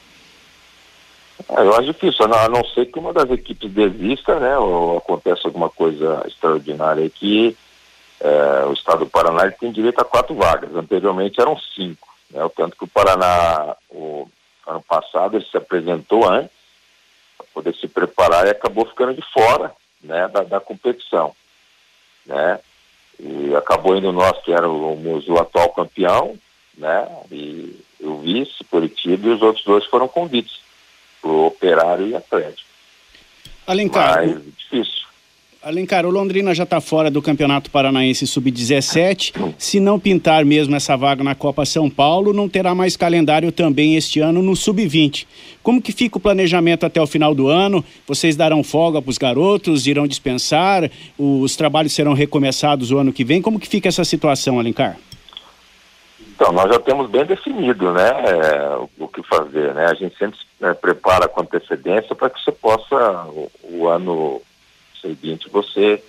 É, 1.48 1.60
eu 1.62 1.74
acho 1.74 1.92
difícil, 1.92 2.24
a 2.32 2.48
não 2.48 2.64
ser 2.66 2.86
que 2.86 2.98
uma 2.98 3.12
das 3.12 3.28
equipes 3.30 3.70
desista, 3.70 4.38
né, 4.38 4.56
ou 4.56 4.98
aconteça 4.98 5.48
alguma 5.48 5.68
coisa 5.68 6.22
extraordinária 6.28 7.10
que 7.10 7.56
é, 8.22 8.66
o 8.66 8.72
estado 8.72 9.00
do 9.00 9.10
Paraná 9.10 9.50
tem 9.50 9.72
direito 9.72 10.00
a 10.00 10.04
quatro 10.04 10.34
vagas, 10.34 10.74
anteriormente 10.76 11.40
eram 11.40 11.58
cinco, 11.58 12.08
né, 12.30 12.42
o 12.44 12.48
tanto 12.48 12.76
que 12.76 12.84
o 12.84 12.88
Paraná, 12.88 13.76
o 13.90 14.28
ano 14.66 14.80
passado, 14.82 15.36
ele 15.36 15.44
se 15.44 15.56
apresentou 15.56 16.30
antes, 16.30 16.52
para 17.36 17.46
poder 17.52 17.74
se 17.74 17.88
preparar 17.88 18.46
e 18.46 18.50
acabou 18.50 18.86
ficando 18.86 19.12
de 19.12 19.22
fora, 19.32 19.72
né, 20.00 20.28
da, 20.28 20.44
da 20.44 20.60
competição, 20.60 21.34
né, 22.24 22.60
e 23.18 23.54
acabou 23.56 23.96
indo 23.96 24.12
nós, 24.12 24.40
que 24.42 24.52
éramos 24.52 25.28
o 25.28 25.36
atual 25.36 25.70
campeão, 25.70 26.38
né, 26.78 27.08
e 27.30 27.76
o 28.00 28.18
vice, 28.18 28.62
Curitiba, 28.70 29.26
e 29.26 29.30
os 29.30 29.42
outros 29.42 29.64
dois 29.64 29.84
foram 29.86 30.06
convites 30.06 30.60
pro 31.20 31.46
Operário 31.46 32.06
e 32.06 32.14
Atlético. 32.14 32.70
Alencar, 33.66 34.26
Mas, 34.26 34.44
difícil. 34.56 35.11
Alencar, 35.64 36.04
o 36.04 36.10
Londrina 36.10 36.52
já 36.52 36.64
está 36.64 36.80
fora 36.80 37.08
do 37.08 37.22
Campeonato 37.22 37.70
Paranaense 37.70 38.26
Sub-17. 38.26 39.54
Se 39.56 39.78
não 39.78 39.96
pintar 39.96 40.44
mesmo 40.44 40.74
essa 40.74 40.96
vaga 40.96 41.22
na 41.22 41.36
Copa 41.36 41.64
São 41.64 41.88
Paulo, 41.88 42.32
não 42.32 42.48
terá 42.48 42.74
mais 42.74 42.96
calendário 42.96 43.52
também 43.52 43.94
este 43.94 44.18
ano 44.18 44.42
no 44.42 44.56
Sub-20. 44.56 45.24
Como 45.62 45.80
que 45.80 45.92
fica 45.92 46.18
o 46.18 46.20
planejamento 46.20 46.84
até 46.84 47.00
o 47.00 47.06
final 47.06 47.32
do 47.32 47.46
ano? 47.46 47.84
Vocês 48.08 48.34
darão 48.34 48.64
folga 48.64 49.00
para 49.00 49.10
os 49.10 49.18
garotos? 49.18 49.86
Irão 49.86 50.04
dispensar? 50.04 50.90
Os 51.16 51.54
trabalhos 51.54 51.92
serão 51.92 52.12
recomeçados 52.12 52.90
o 52.90 52.98
ano 52.98 53.12
que 53.12 53.22
vem? 53.22 53.40
Como 53.40 53.60
que 53.60 53.68
fica 53.68 53.88
essa 53.88 54.04
situação, 54.04 54.58
Alencar? 54.58 54.96
Então, 56.34 56.50
nós 56.52 56.72
já 56.72 56.80
temos 56.80 57.08
bem 57.08 57.24
definido, 57.24 57.92
né, 57.92 58.10
o, 58.98 59.04
o, 59.04 59.06
que 59.06 59.22
fazer, 59.22 59.72
né? 59.74 59.86
A 59.86 59.94
gente 59.94 60.18
sempre 60.18 60.36
né, 60.60 60.74
prepara 60.74 61.28
com 61.28 61.40
antecedência 61.40 62.16
para 62.16 62.30
que 62.30 62.42
você 62.42 62.50
possa, 62.50 63.26
o, 63.28 63.48
o, 63.62 63.88
ano 63.88 64.42
seguinte, 65.02 65.48
você 65.50 66.02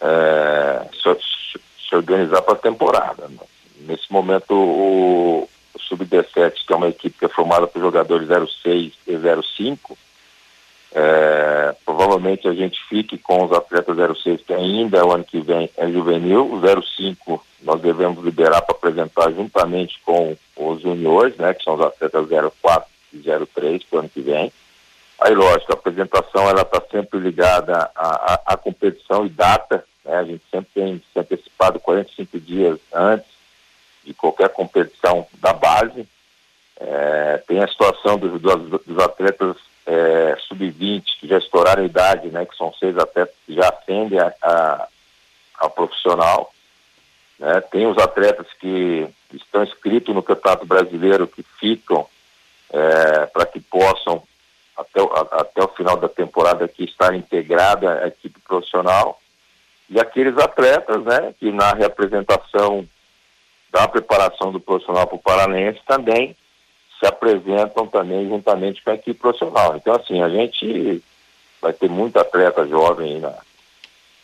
é, 0.00 0.86
se, 0.92 1.60
se, 1.88 1.94
organizar 1.94 2.42
para 2.42 2.54
a 2.54 2.58
temporada. 2.58 3.28
Né? 3.28 3.38
Nesse 3.80 4.10
momento, 4.10 4.54
o, 4.54 5.48
o 5.74 5.78
Sub-17, 5.78 6.64
que 6.66 6.72
é 6.72 6.76
uma 6.76 6.88
equipe 6.88 7.18
que 7.18 7.24
é 7.24 7.28
formada 7.28 7.66
por 7.66 7.80
jogadores 7.80 8.28
06 8.62 8.92
e 9.06 9.16
05, 9.58 9.98
é, 10.92 11.74
provavelmente 11.84 12.48
a 12.48 12.52
gente 12.54 12.80
fique 12.88 13.16
com 13.16 13.44
os 13.44 13.52
atletas 13.52 13.96
06 13.96 14.40
que 14.42 14.52
ainda 14.52 15.06
o 15.06 15.12
ano 15.12 15.22
que 15.22 15.40
vem 15.40 15.70
é 15.76 15.88
juvenil, 15.88 16.52
o 16.52 16.60
05 16.82 17.44
nós 17.62 17.80
devemos 17.80 18.24
liberar 18.24 18.62
para 18.62 18.74
apresentar 18.74 19.30
juntamente 19.30 20.00
com 20.04 20.36
os 20.56 20.80
juniores, 20.80 21.36
né, 21.36 21.54
que 21.54 21.62
são 21.62 21.74
os 21.74 21.80
atletas 21.80 22.26
04 22.62 22.90
e 23.12 23.18
03 23.18 23.84
para 23.84 23.96
o 23.96 23.98
ano 24.00 24.08
que 24.08 24.20
vem. 24.20 24.52
Aí, 25.20 25.34
lógico, 25.34 25.72
a 25.72 25.74
apresentação 25.74 26.48
ela 26.48 26.62
está 26.62 26.82
sempre 26.90 27.18
ligada 27.18 27.90
à, 27.94 28.34
à, 28.34 28.40
à, 28.46 28.56
competição 28.56 29.26
e 29.26 29.28
data, 29.28 29.84
né, 30.04 30.16
a 30.16 30.24
gente 30.24 30.42
sempre 30.50 30.70
tem 30.74 31.02
se 31.12 31.18
antecipado 31.18 31.78
45 31.78 32.40
dias 32.40 32.78
antes 32.92 33.28
de 34.02 34.14
qualquer 34.14 34.48
competição 34.48 35.26
da 35.34 35.52
base. 35.52 36.08
É, 36.78 37.42
tem 37.46 37.62
a 37.62 37.68
situação 37.68 38.16
dos, 38.16 38.40
dos, 38.40 38.80
dos 38.86 38.98
atletas 38.98 39.56
é, 39.86 40.36
sub-20 40.48 41.02
que 41.20 41.28
já 41.28 41.36
estouraram 41.36 41.82
a 41.82 41.86
idade, 41.86 42.28
né, 42.28 42.46
que 42.46 42.56
são 42.56 42.72
seis 42.74 42.96
atletas 42.96 43.34
que 43.46 43.54
já 43.54 43.68
ascendem 43.68 44.18
a, 44.18 44.32
a, 44.42 44.88
ao 45.58 45.70
profissional. 45.70 46.50
Né? 47.38 47.60
Tem 47.70 47.86
os 47.86 47.98
atletas 47.98 48.46
que 48.58 49.06
estão 49.34 49.64
inscritos 49.64 50.14
no 50.14 50.22
Campeonato 50.22 50.64
Brasileiro 50.64 51.26
que 51.26 51.42
ficam 51.42 52.06
é, 52.72 53.26
para 53.26 53.46
que 53.46 53.60
possam, 53.60 54.22
até, 54.80 55.00
a, 55.00 55.40
até 55.40 55.62
o 55.62 55.68
final 55.68 55.96
da 55.96 56.08
temporada, 56.08 56.64
aqui 56.64 56.84
estar 56.84 57.14
integrada 57.14 58.02
a 58.02 58.08
equipe 58.08 58.40
profissional. 58.40 59.20
E 59.88 60.00
aqueles 60.00 60.36
atletas 60.38 61.04
né, 61.04 61.34
que 61.38 61.50
na 61.52 61.72
representação 61.72 62.86
da 63.70 63.86
preparação 63.86 64.50
do 64.50 64.60
profissional 64.60 65.06
para 65.06 65.16
o 65.16 65.20
Paranense 65.20 65.80
também 65.86 66.36
se 66.98 67.06
apresentam 67.06 67.86
também 67.86 68.28
juntamente 68.28 68.82
com 68.82 68.90
a 68.90 68.94
equipe 68.94 69.18
profissional. 69.18 69.76
Então, 69.76 69.94
assim, 69.94 70.22
a 70.22 70.28
gente 70.28 71.02
vai 71.60 71.72
ter 71.72 71.88
muito 71.88 72.18
atleta 72.18 72.66
jovem 72.66 73.20
na, 73.20 73.34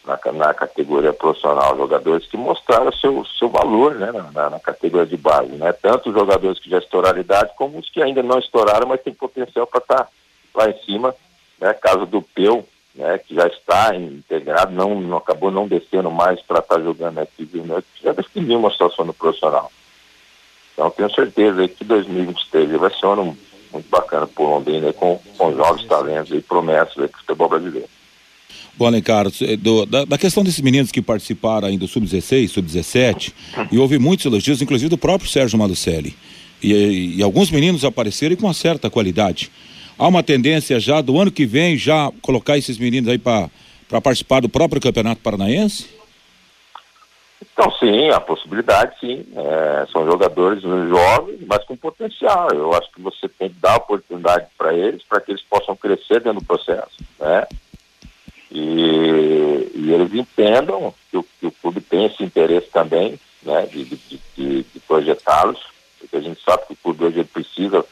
na, 0.05 0.33
na 0.33 0.55
categoria 0.55 1.13
profissional, 1.13 1.77
jogadores 1.77 2.27
que 2.27 2.37
mostraram 2.37 2.93
seu, 2.93 3.25
seu 3.25 3.49
valor 3.49 3.95
né, 3.95 4.13
na, 4.33 4.51
na, 4.51 4.61
categoria 4.61 5.07
de 5.07 5.17
base. 5.17 5.53
Né? 5.53 5.73
Tanto 5.73 6.11
os 6.11 6.15
jogadores 6.15 6.59
que 6.59 6.71
já 6.71 6.79
estouraram 6.79 7.19
idade, 7.19 7.53
como 7.57 7.79
os 7.79 7.91
que 7.91 8.03
ainda 8.03 8.23
não 8.23 8.39
estouraram, 8.39 8.87
mas 8.87 9.03
tem 9.03 9.15
potencial 9.15 9.67
para 9.67 9.81
estar 9.81 10.05
tá 10.05 10.09
lá 10.57 10.71
em 10.71 10.79
cima. 10.85 11.15
Né? 11.61 11.73
Caso 11.75 12.07
do 12.07 12.23
Peu, 12.23 12.65
né, 12.95 13.19
que 13.19 13.35
já 13.35 13.47
está 13.47 13.95
integrado, 13.95 14.73
não, 14.73 15.01
não 15.01 15.19
acabou 15.19 15.51
não 15.51 15.69
descendo 15.69 16.11
mais 16.11 16.41
para 16.41 16.61
estar 16.61 16.77
tá 16.77 16.83
jogando 16.83 17.19
aqui, 17.19 17.47
né, 17.55 17.83
já 18.03 18.13
definiu 18.13 18.59
uma 18.59 18.71
situação 18.71 19.05
no 19.05 19.15
profissional. 19.15 19.71
Então 20.73 20.91
tenho 20.91 21.11
certeza 21.15 21.67
que 21.69 21.85
2023 21.85 22.71
vai 22.73 22.91
ser 22.91 23.07
um 23.07 23.13
ano 23.13 23.39
muito 23.73 23.89
bacana 23.89 24.27
por 24.27 24.49
Londrina, 24.49 24.93
com, 24.93 25.19
com 25.37 25.55
jovens 25.55 25.87
talentos 25.87 26.33
e 26.33 26.41
promessas 26.41 26.95
do 26.95 27.09
futebol 27.09 27.49
brasileiro. 27.49 27.89
Bom, 28.77 28.87
Alencar, 28.87 29.27
eh, 29.41 29.57
do, 29.57 29.87
da, 29.87 30.05
da, 30.05 30.19
questão 30.19 30.45
desses 30.45 30.61
meninos 30.61 30.93
que 30.93 31.01
participaram 31.01 31.67
ainda 31.67 31.87
do 31.87 31.89
Sub-16, 31.89 32.49
Sub-17, 32.49 33.33
e 33.73 33.79
houve 33.79 33.99
muitos 33.99 34.27
elogios, 34.27 34.61
inclusive 34.61 34.91
do 34.91 34.99
próprio 34.99 35.31
Sérgio 35.31 35.59
Malucelli. 35.59 36.15
E, 36.63 36.73
e, 36.73 37.17
e, 37.17 37.23
alguns 37.23 37.51
meninos 37.51 37.85
apareceram 37.85 38.37
com 38.37 38.47
uma 38.47 38.55
certa 38.55 38.91
qualidade. 38.91 39.51
Há 39.99 40.07
uma 40.07 40.23
tendência 40.23 40.79
já 40.79 41.01
do 41.01 41.19
ano 41.19 41.33
que 41.33 41.47
vem 41.47 41.77
já 41.77 42.11
colocar 42.21 42.59
esses 42.59 42.77
meninos 42.77 43.09
aí 43.09 43.19
para 43.19 43.51
participar 44.03 44.41
do 44.41 44.49
próprio 44.49 44.81
Campeonato 44.81 45.23
Paranaense? 45.23 45.97
Então, 47.41 47.71
sim, 47.79 48.11
a 48.11 48.21
possibilidade, 48.21 48.99
sim. 49.01 49.25
É, 49.35 49.87
são 49.91 50.05
jogadores 50.05 50.61
jovens, 50.63 51.39
mas 51.47 51.65
com 51.65 51.75
potencial. 51.77 52.51
Eu 52.51 52.75
acho 52.75 52.91
que 52.93 53.01
você 53.01 53.27
tem 53.29 53.49
que 53.49 53.59
dar 53.59 53.77
oportunidade 53.77 54.47
para 54.59 54.75
eles, 54.75 55.03
para 55.03 55.21
que 55.21 55.33
eles 55.33 55.43
possam 55.43 55.75
crescer 55.75 56.21
dentro 56.21 56.41
do 56.41 56.45
processo. 56.45 56.97
Né? 57.19 57.47
E, 58.51 59.71
e 59.75 59.93
eles 59.93 60.13
entendam 60.15 60.93
que 61.11 61.17
o, 61.17 61.23
que 61.41 61.47
o, 61.47 61.51
clube 61.51 61.81
tem 61.81 62.05
esse 62.05 62.23
interesse 62.23 62.69
também 62.69 63.19
né, 63.43 63.67
de, 63.67 63.85
de, 63.85 63.99
de, 64.37 64.63
de 64.63 64.81
projetá-los, 64.87 65.61
porque 65.99 66.17
a 66.17 66.21
gente 66.21 66.43
sabe 66.43 66.67
que 66.67 66.73
o 66.75 66.77
clube 66.77 67.05
hoje 67.05 67.25
precisa 67.25 67.85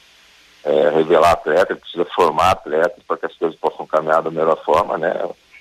é, 0.65 0.89
revelar 1.55 1.63
atletas, 1.63 1.79
precisa 1.79 2.05
formar 2.07 2.51
atletas 2.51 3.03
para 3.07 3.17
que 3.17 3.27
as 3.27 3.35
coisas 3.37 3.59
possam 3.59 3.87
caminhar 3.87 4.23
da 4.23 4.31
melhor 4.31 4.63
forma, 4.65 4.99
né? 4.99 5.15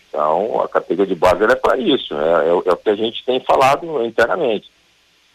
Então, 0.10 0.62
a 0.62 0.68
categoria 0.68 1.14
de 1.14 1.20
base 1.20 1.44
é 1.44 1.56
para 1.56 1.78
isso, 1.78 2.14
né? 2.14 2.46
é, 2.46 2.50
é, 2.50 2.54
o 2.54 2.78
que 2.78 2.90
a 2.90 2.96
gente 2.96 3.24
tem 3.26 3.40
falado 3.40 4.04
internamente. 4.04 4.72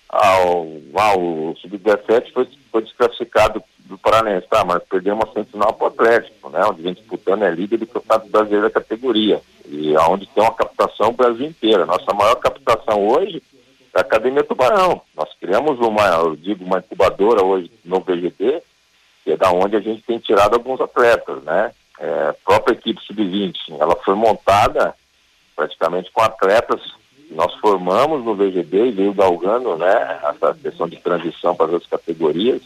Ah, 0.08 0.40
o, 0.46 0.80
ah, 0.94 1.18
o 1.18 1.54
Sub-17 1.60 2.32
foi, 2.32 2.48
foi 2.70 2.82
desclassificado 2.82 3.62
do 3.80 3.98
Paranense, 3.98 4.46
tá? 4.48 4.64
Mas 4.64 4.82
perdeu 4.84 5.14
uma 5.14 5.30
semifinal 5.32 5.72
para 5.72 5.84
o 5.84 5.88
Atlético, 5.88 6.50
né? 6.50 6.64
Onde 6.64 6.82
vem 6.82 6.94
disputando 6.94 7.42
é 7.42 7.50
líder 7.50 7.78
do 7.78 7.86
Campeonato 7.86 8.28
Brasileiro 8.28 8.68
da 8.68 8.70
categoria. 8.70 9.40
E 9.66 9.94
aonde 9.96 10.26
tem 10.26 10.42
uma 10.42 10.54
captação 10.54 11.08
o 11.08 11.12
Brasil 11.12 11.46
inteiro. 11.46 11.84
Nossa 11.84 12.14
maior 12.14 12.36
captação 12.36 13.06
hoje 13.06 13.42
é 13.94 13.98
a 13.98 14.02
Academia 14.02 14.44
Tubarão. 14.44 15.02
Nós 15.14 15.28
criamos 15.40 15.78
uma, 15.80 16.06
eu 16.06 16.36
digo, 16.36 16.64
uma 16.64 16.78
incubadora 16.78 17.44
hoje 17.44 17.70
no 17.84 18.00
VGD, 18.00 18.62
é 19.32 19.36
da 19.36 19.50
onde 19.50 19.76
a 19.76 19.80
gente 19.80 20.02
tem 20.02 20.18
tirado 20.18 20.54
alguns 20.54 20.80
atletas, 20.80 21.42
né? 21.42 21.72
É, 21.98 22.28
a 22.28 22.34
própria 22.44 22.74
equipe 22.74 23.00
sub-20, 23.02 23.54
ela 23.78 23.96
foi 23.96 24.14
montada 24.14 24.94
praticamente 25.56 26.10
com 26.12 26.22
atletas 26.22 26.80
que 27.16 27.34
nós 27.34 27.52
formamos 27.56 28.24
no 28.24 28.36
VGD 28.36 28.86
e 28.86 28.92
veio 28.92 29.12
galgando, 29.12 29.76
né? 29.76 30.20
Essa 30.22 30.54
questão 30.54 30.88
de 30.88 30.96
transição 30.96 31.54
para 31.54 31.66
as 31.66 31.72
outras 31.72 31.90
categorias 31.90 32.62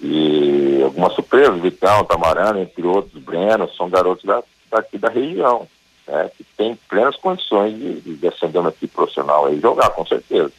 e 0.00 0.80
algumas 0.82 1.12
surpresas, 1.14 1.60
Vitão, 1.60 2.04
Tamarana, 2.04 2.60
entre 2.60 2.86
outros, 2.86 3.20
Breno, 3.22 3.68
são 3.74 3.90
garotos 3.90 4.24
da, 4.24 4.42
daqui 4.70 4.96
da 4.96 5.08
região, 5.08 5.66
né, 6.06 6.30
que 6.36 6.44
tem 6.56 6.78
plenas 6.88 7.16
condições 7.16 7.76
de, 7.76 8.16
de 8.16 8.28
ascender 8.28 8.60
uma 8.60 8.70
equipe 8.70 8.94
profissional 8.94 9.52
e 9.52 9.60
jogar, 9.60 9.90
com 9.90 10.06
certeza. 10.06 10.52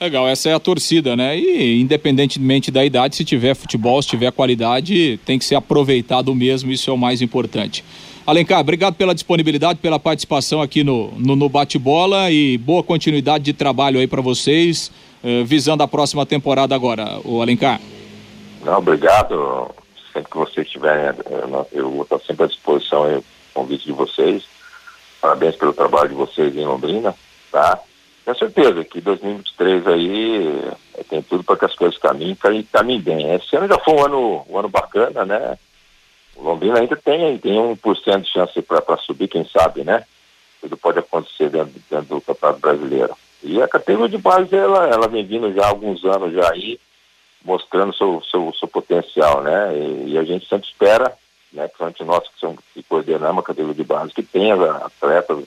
Legal, 0.00 0.28
essa 0.28 0.48
é 0.48 0.54
a 0.54 0.60
torcida, 0.60 1.16
né? 1.16 1.36
E 1.36 1.80
independentemente 1.80 2.70
da 2.70 2.84
idade, 2.84 3.16
se 3.16 3.24
tiver 3.24 3.54
futebol, 3.56 4.00
se 4.00 4.08
tiver 4.08 4.30
qualidade, 4.30 5.18
tem 5.26 5.38
que 5.40 5.44
ser 5.44 5.56
aproveitado 5.56 6.32
mesmo, 6.36 6.70
isso 6.70 6.88
é 6.88 6.92
o 6.92 6.96
mais 6.96 7.20
importante. 7.20 7.84
Alencar, 8.24 8.60
obrigado 8.60 8.94
pela 8.94 9.12
disponibilidade, 9.12 9.80
pela 9.80 9.98
participação 9.98 10.62
aqui 10.62 10.84
no, 10.84 11.10
no, 11.16 11.34
no 11.34 11.48
bate-bola 11.48 12.30
e 12.30 12.56
boa 12.58 12.82
continuidade 12.82 13.42
de 13.42 13.52
trabalho 13.52 13.98
aí 13.98 14.06
para 14.06 14.22
vocês, 14.22 14.92
eh, 15.24 15.42
visando 15.44 15.82
a 15.82 15.88
próxima 15.88 16.24
temporada 16.24 16.76
agora, 16.76 17.18
o 17.24 17.42
Alencar. 17.42 17.80
Não, 18.64 18.78
obrigado. 18.78 19.68
Sempre 20.12 20.30
que 20.30 20.36
vocês 20.36 20.66
estiverem, 20.66 21.06
eh, 21.06 21.66
eu 21.72 21.90
vou 21.90 22.02
estar 22.02 22.20
sempre 22.20 22.44
à 22.44 22.46
disposição 22.46 23.02
aí, 23.02 23.20
convite 23.52 23.86
de 23.86 23.92
vocês. 23.92 24.44
Parabéns 25.20 25.56
pelo 25.56 25.72
trabalho 25.72 26.10
de 26.10 26.14
vocês 26.14 26.54
em 26.54 26.64
Londrina, 26.64 27.14
tá? 27.50 27.80
Tenho 28.28 28.38
certeza 28.40 28.84
que 28.84 29.00
2023 29.00 29.86
aí 29.86 30.48
eh, 30.98 31.02
tem 31.08 31.22
tudo 31.22 31.42
para 31.42 31.56
que 31.56 31.64
as 31.64 31.74
coisas 31.74 31.96
caminhem, 31.96 32.36
caminhem 32.70 33.00
bem. 33.00 33.34
Esse 33.34 33.56
ano 33.56 33.66
já 33.66 33.78
foi 33.78 33.94
um 33.94 34.04
ano, 34.04 34.46
um 34.50 34.58
ano 34.58 34.68
bacana, 34.68 35.24
né? 35.24 35.58
O 36.36 36.42
Londrina 36.42 36.78
ainda 36.78 36.94
tem, 36.94 37.38
tem 37.38 37.54
1% 37.54 38.20
de 38.20 38.30
chance 38.30 38.60
para 38.60 38.98
subir, 38.98 39.28
quem 39.28 39.46
sabe, 39.46 39.82
né? 39.82 40.04
Tudo 40.60 40.76
pode 40.76 40.98
acontecer 40.98 41.48
dentro, 41.48 41.72
dentro 41.90 42.16
do 42.16 42.20
Campeonato 42.20 42.60
Brasileiro. 42.60 43.16
E 43.42 43.62
a 43.62 43.66
categoria 43.66 44.10
de 44.10 44.18
base, 44.18 44.54
ela, 44.54 44.86
ela 44.88 45.08
vem 45.08 45.24
vindo 45.24 45.50
já 45.54 45.64
há 45.64 45.68
alguns 45.68 46.04
anos 46.04 46.34
já 46.34 46.52
aí, 46.52 46.78
mostrando 47.42 47.94
seu, 47.94 48.22
seu, 48.30 48.52
seu 48.60 48.68
potencial, 48.68 49.42
né? 49.42 49.74
E, 49.74 50.10
e, 50.10 50.18
a 50.18 50.22
gente 50.22 50.46
sempre 50.46 50.68
espera, 50.68 51.16
né, 51.50 51.66
principalmente 51.66 52.04
nós 52.04 52.28
que, 52.28 52.38
somos, 52.38 52.60
que 52.74 52.82
coordenamos 52.82 53.42
a 53.42 53.46
categoria 53.46 53.74
de 53.74 53.84
base, 53.84 54.12
que 54.12 54.22
tenha 54.22 54.54
atletas 54.54 55.46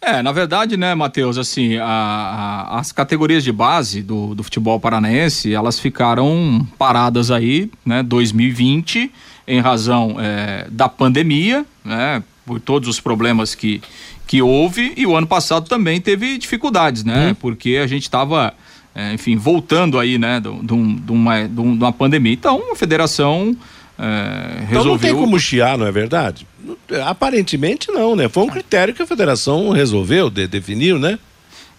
É, 0.00 0.22
na 0.22 0.30
verdade, 0.30 0.76
né, 0.76 0.94
Matheus, 0.94 1.38
assim, 1.38 1.76
a, 1.76 1.84
a, 1.84 2.78
as 2.78 2.92
categorias 2.92 3.42
de 3.42 3.50
base 3.50 4.02
do, 4.02 4.34
do 4.34 4.42
futebol 4.42 4.78
paranaense, 4.78 5.52
elas 5.52 5.80
ficaram 5.80 6.66
paradas 6.78 7.30
aí, 7.30 7.70
né, 7.84 8.02
2020, 8.02 9.10
em 9.48 9.60
razão 9.60 10.16
é, 10.18 10.66
da 10.70 10.88
pandemia, 10.88 11.64
né, 11.84 12.22
por 12.44 12.60
todos 12.60 12.88
os 12.88 13.00
problemas 13.00 13.54
que, 13.54 13.82
que 14.26 14.42
houve, 14.42 14.92
e 14.96 15.06
o 15.06 15.16
ano 15.16 15.26
passado 15.26 15.68
também 15.68 16.00
teve 16.00 16.38
dificuldades, 16.38 17.02
né, 17.02 17.30
hum. 17.30 17.34
porque 17.34 17.80
a 17.82 17.86
gente 17.86 18.02
estava, 18.02 18.54
é, 18.94 19.14
enfim, 19.14 19.36
voltando 19.36 19.98
aí, 19.98 20.18
né, 20.18 20.40
de, 20.40 20.50
de, 20.60 20.94
de, 21.00 21.12
uma, 21.12 21.48
de 21.48 21.60
uma 21.60 21.92
pandemia. 21.92 22.32
Então, 22.32 22.70
a 22.70 22.76
federação 22.76 23.56
é, 23.98 24.66
resolveu... 24.66 24.70
Então 24.70 24.84
não 24.84 24.98
tem 24.98 25.14
como 25.14 25.38
chiar, 25.38 25.78
não 25.78 25.86
é 25.86 25.92
verdade? 25.92 26.46
Aparentemente 27.06 27.90
não, 27.90 28.14
né? 28.14 28.28
Foi 28.28 28.42
um 28.42 28.48
critério 28.48 28.94
que 28.94 29.02
a 29.02 29.06
federação 29.06 29.70
resolveu, 29.70 30.28
de, 30.28 30.46
definiu, 30.46 30.98
né? 30.98 31.18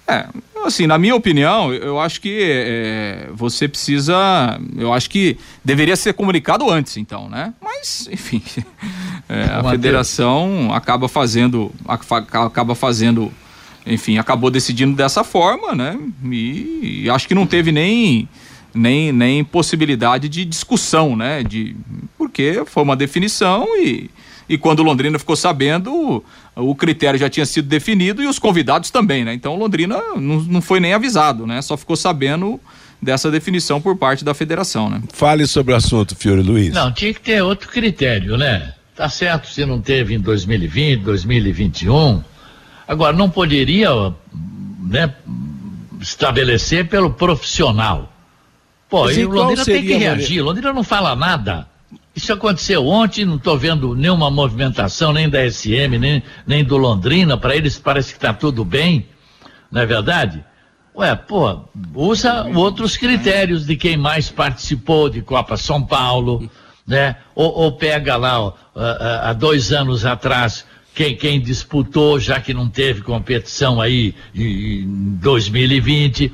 É, 0.08 0.26
assim, 0.66 0.88
na 0.88 0.98
minha 0.98 1.16
opinião, 1.16 1.74
eu 1.74 2.00
acho 2.00 2.22
que 2.22 2.40
é, 2.42 3.30
você 3.34 3.68
precisa, 3.68 4.60
eu 4.78 4.94
acho 4.94 5.10
que 5.10 5.38
deveria 5.64 5.96
ser 5.96 6.14
comunicado 6.14 6.70
antes, 6.70 6.96
então, 6.98 7.30
né? 7.30 7.54
Mas, 7.62 8.08
enfim, 8.12 8.42
é, 9.28 9.44
a 9.44 9.70
federação 9.70 10.74
acaba 10.74 11.10
fazendo, 11.10 11.72
acaba 11.86 12.74
fazendo, 12.74 13.32
enfim, 13.86 14.18
acabou 14.18 14.50
decidindo 14.50 14.96
dessa 14.96 15.24
forma, 15.26 15.76
né? 15.76 16.00
E, 16.32 17.04
e 17.04 17.10
acho 17.10 17.28
que 17.28 17.36
não 17.36 17.46
teve 17.46 17.72
nem 17.72 18.30
nem, 18.78 19.12
nem 19.12 19.44
possibilidade 19.44 20.30
de 20.30 20.46
discussão, 20.46 21.16
né? 21.16 21.44
De, 21.44 21.76
porque 22.18 22.64
foi 22.66 22.84
uma 22.84 22.96
definição 22.96 23.68
e, 23.78 24.10
e 24.48 24.58
quando 24.58 24.84
Londrina 24.84 25.18
ficou 25.20 25.36
sabendo, 25.36 25.94
o, 25.94 26.24
o 26.56 26.76
critério 26.76 27.20
já 27.20 27.30
tinha 27.30 27.46
sido 27.46 27.68
definido 27.68 28.22
e 28.22 28.28
os 28.28 28.40
convidados 28.40 28.92
também, 28.92 29.26
né? 29.26 29.34
Então 29.34 29.56
Londrina 29.56 29.98
não, 30.16 30.42
não 30.42 30.62
foi 30.62 30.80
nem 30.80 30.94
avisado, 30.94 31.46
né? 31.46 31.62
Só 31.62 31.76
ficou 31.76 31.96
sabendo 31.96 32.60
dessa 33.02 33.30
definição 33.30 33.80
por 33.80 33.96
parte 33.96 34.24
da 34.24 34.34
federação, 34.34 34.90
né? 34.90 35.02
Fale 35.14 35.46
sobre 35.48 35.74
o 35.74 35.76
assunto, 35.76 36.16
Fiore 36.16 36.42
Luiz. 36.42 36.74
Não, 36.74 36.92
tinha 36.92 37.14
que 37.14 37.22
ter 37.22 37.42
outro 37.42 37.70
critério, 37.70 38.38
né? 38.38 38.74
Tá 38.96 39.08
certo 39.10 39.48
se 39.48 39.66
não 39.66 39.80
teve 39.80 40.16
em 40.16 40.20
2020, 40.20 41.04
2021. 41.04 42.24
Agora, 42.88 43.16
não 43.16 43.30
poderia 43.30 43.90
né, 44.82 45.14
estabelecer 46.02 46.88
pelo 46.88 47.12
profissional. 47.12 48.12
Pô, 48.90 49.10
e 49.10 49.26
o 49.26 49.30
Londrina 49.30 49.66
tem 49.66 49.84
que 49.84 49.94
reagir. 49.96 50.42
Londrina 50.42 50.72
não 50.72 50.84
fala 50.84 51.16
nada. 51.16 51.68
Isso 52.16 52.34
aconteceu 52.34 52.86
ontem, 52.86 53.26
não 53.26 53.36
estou 53.36 53.58
vendo 53.58 53.94
nenhuma 53.96 54.32
movimentação, 54.32 55.14
nem 55.14 55.30
da 55.30 55.50
SM, 55.50 56.00
nem, 56.00 56.24
nem 56.46 56.64
do 56.64 56.78
Londrina. 56.78 57.38
Para 57.38 57.56
eles 57.56 57.78
parece 57.78 58.12
que 58.12 58.18
está 58.18 58.34
tudo 58.34 58.66
bem, 58.66 59.06
não 59.72 59.82
é 59.82 59.86
verdade? 59.86 60.44
Ué, 60.96 61.16
pô, 61.16 61.62
usa 61.94 62.46
outros 62.56 62.98
critérios 62.98 63.68
de 63.68 63.76
quem 63.76 63.96
mais 63.96 64.30
participou 64.30 65.10
de 65.10 65.22
Copa 65.22 65.56
São 65.56 65.84
Paulo, 65.84 66.50
né? 66.88 67.18
Ou, 67.36 67.54
ou 67.54 67.72
pega 67.74 68.16
lá, 68.16 68.42
ó, 68.42 68.54
há 69.22 69.32
dois 69.34 69.72
anos 69.72 70.04
atrás, 70.04 70.66
quem, 70.96 71.16
quem 71.16 71.40
disputou, 71.40 72.20
já 72.20 72.42
que 72.42 72.52
não 72.52 72.68
teve 72.68 73.02
competição 73.02 73.80
aí 73.80 74.16
em 74.34 75.16
2020 75.22 76.34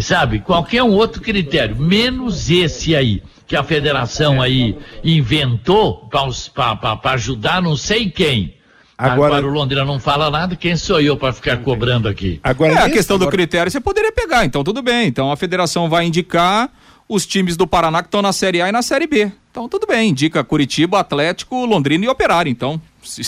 sabe? 0.00 0.40
Qualquer 0.40 0.82
um 0.82 0.92
outro 0.92 1.20
critério, 1.20 1.76
menos 1.76 2.50
esse 2.50 2.94
aí, 2.94 3.22
que 3.46 3.56
a 3.56 3.64
federação 3.64 4.40
aí 4.40 4.76
inventou 5.02 6.08
para 6.08 7.12
ajudar 7.12 7.60
não 7.60 7.76
sei 7.76 8.08
quem. 8.08 8.54
Agora, 8.96 9.36
Agora, 9.36 9.46
o 9.46 9.50
Londrina 9.50 9.84
não 9.84 9.98
fala 9.98 10.30
nada, 10.30 10.54
quem 10.54 10.76
sou 10.76 11.00
eu 11.00 11.16
para 11.16 11.32
ficar 11.32 11.56
cobrando 11.56 12.06
aqui? 12.06 12.38
Agora, 12.44 12.74
é, 12.74 12.78
a 12.82 12.90
questão 12.90 13.16
agora... 13.16 13.30
do 13.30 13.34
critério 13.34 13.72
você 13.72 13.80
poderia 13.80 14.12
pegar, 14.12 14.44
então 14.44 14.62
tudo 14.62 14.82
bem. 14.82 15.08
Então 15.08 15.32
a 15.32 15.36
federação 15.36 15.88
vai 15.88 16.04
indicar 16.04 16.70
os 17.08 17.26
times 17.26 17.56
do 17.56 17.66
Paraná 17.66 18.02
que 18.02 18.08
estão 18.08 18.20
na 18.20 18.32
Série 18.32 18.60
A 18.60 18.68
e 18.68 18.72
na 18.72 18.82
Série 18.82 19.06
B. 19.06 19.32
Então 19.50 19.68
tudo 19.70 19.86
bem, 19.86 20.10
indica 20.10 20.44
Curitiba, 20.44 21.00
Atlético, 21.00 21.64
Londrina 21.64 22.04
e 22.04 22.08
Operário. 22.08 22.50
Então, 22.50 22.80
se 23.02 23.22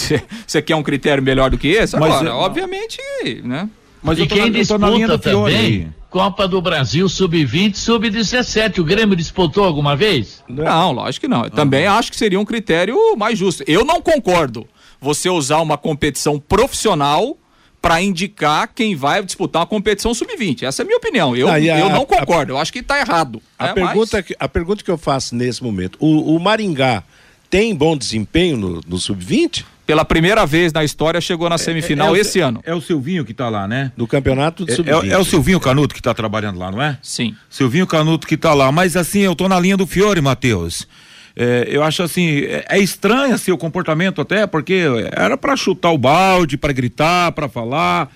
você 0.47 0.61
quer 0.61 0.77
um 0.77 0.83
critério 0.83 1.23
melhor 1.23 1.51
do 1.51 1.57
que 1.57 1.69
esse, 1.69 1.97
Mas 1.99 2.13
agora, 2.13 2.29
eu... 2.29 2.37
obviamente, 2.37 2.99
né? 3.43 3.69
Mas 4.03 4.19
e 4.19 4.27
quem 4.27 4.51
na, 4.51 4.59
disputa 4.59 5.19
também, 5.19 5.93
Copa 6.13 6.47
do 6.47 6.61
Brasil 6.61 7.09
Sub-20, 7.09 7.75
Sub-17, 7.75 8.81
o 8.81 8.85
Grêmio 8.85 9.17
disputou 9.17 9.65
alguma 9.65 9.97
vez? 9.97 10.45
Não, 10.47 10.93
lógico 10.93 11.25
que 11.25 11.29
não. 11.29 11.45
Eu 11.45 11.51
também 11.51 11.87
acho 11.87 12.11
que 12.11 12.19
seria 12.19 12.39
um 12.39 12.45
critério 12.45 13.17
mais 13.17 13.39
justo. 13.39 13.65
Eu 13.67 13.83
não 13.83 14.03
concordo 14.03 14.69
você 15.01 15.31
usar 15.31 15.63
uma 15.63 15.79
competição 15.79 16.39
profissional 16.39 17.39
para 17.81 18.03
indicar 18.03 18.69
quem 18.75 18.95
vai 18.95 19.25
disputar 19.25 19.63
uma 19.63 19.67
competição 19.67 20.13
sub-20. 20.13 20.65
Essa 20.65 20.83
é 20.83 20.85
a 20.85 20.87
minha 20.87 20.99
opinião. 20.99 21.35
Eu, 21.35 21.49
ah, 21.49 21.55
a, 21.55 21.61
eu 21.61 21.89
não 21.89 22.05
concordo, 22.05 22.53
a, 22.53 22.57
eu 22.57 22.59
acho 22.61 22.71
que 22.75 22.81
está 22.81 23.01
errado. 23.01 23.41
A, 23.59 23.69
né? 23.69 23.73
pergunta 23.73 24.19
Mas... 24.19 24.27
que, 24.27 24.37
a 24.39 24.47
pergunta 24.47 24.85
que 24.85 24.91
eu 24.91 24.99
faço 24.99 25.35
nesse 25.35 25.65
momento: 25.65 25.97
o, 25.99 26.37
o 26.37 26.39
Maringá 26.39 27.03
tem 27.49 27.75
bom 27.75 27.97
desempenho 27.97 28.59
no, 28.59 28.81
no 28.87 28.99
sub-20? 28.99 29.65
Pela 29.87 30.05
primeira 30.05 30.47
vez 30.47 30.73
na 30.73 30.85
história 30.85 31.21
chegou 31.21 31.49
na 31.49 31.59
semifinal 31.59 32.15
é, 32.15 32.19
é, 32.19 32.19
é 32.19 32.21
esse 32.21 32.41
o, 32.41 32.47
ano. 32.47 32.61
É 32.65 32.75
o 32.75 32.81
Silvinho 32.81 33.25
que 33.25 33.33
está 33.33 33.49
lá, 33.49 33.67
né? 33.67 33.93
Do 33.97 34.07
campeonato 34.07 34.65
do 34.65 34.73
sub-20. 34.73 35.11
É, 35.11 35.15
é, 35.15 35.19
o 35.19 35.25
Silvinho 35.25 35.59
Canuto 35.59 35.95
que 35.95 36.01
está 36.01 36.15
trabalhando 36.15 36.59
lá, 36.59 36.71
não 36.71 36.81
é? 36.81 36.99
Sim. 37.03 37.35
Silvinho 37.51 37.87
Canuto 37.87 38.27
que 38.27 38.37
está 38.37 38.55
lá. 38.55 38.71
Mas 38.71 38.97
assim, 38.97 39.21
eu 39.21 39.35
tô 39.35 39.49
na 39.49 39.59
linha 39.59 39.77
do 39.77 39.87
Fiore, 39.87 40.21
Matheus. 40.21 40.87
É, 41.35 41.67
eu 41.69 41.83
acho 41.83 42.03
assim, 42.03 42.41
é, 42.41 42.65
é, 42.69 42.79
estranho 42.79 43.35
assim, 43.35 43.51
o 43.51 43.59
comportamento 43.59 44.21
até, 44.21 44.47
porque 44.47 44.85
era 45.13 45.37
para 45.37 45.57
chutar 45.57 45.91
o 45.91 45.99
balde, 45.99 46.57
para 46.57 46.73
gritar, 46.73 47.33
para 47.33 47.49
falar. 47.49 48.11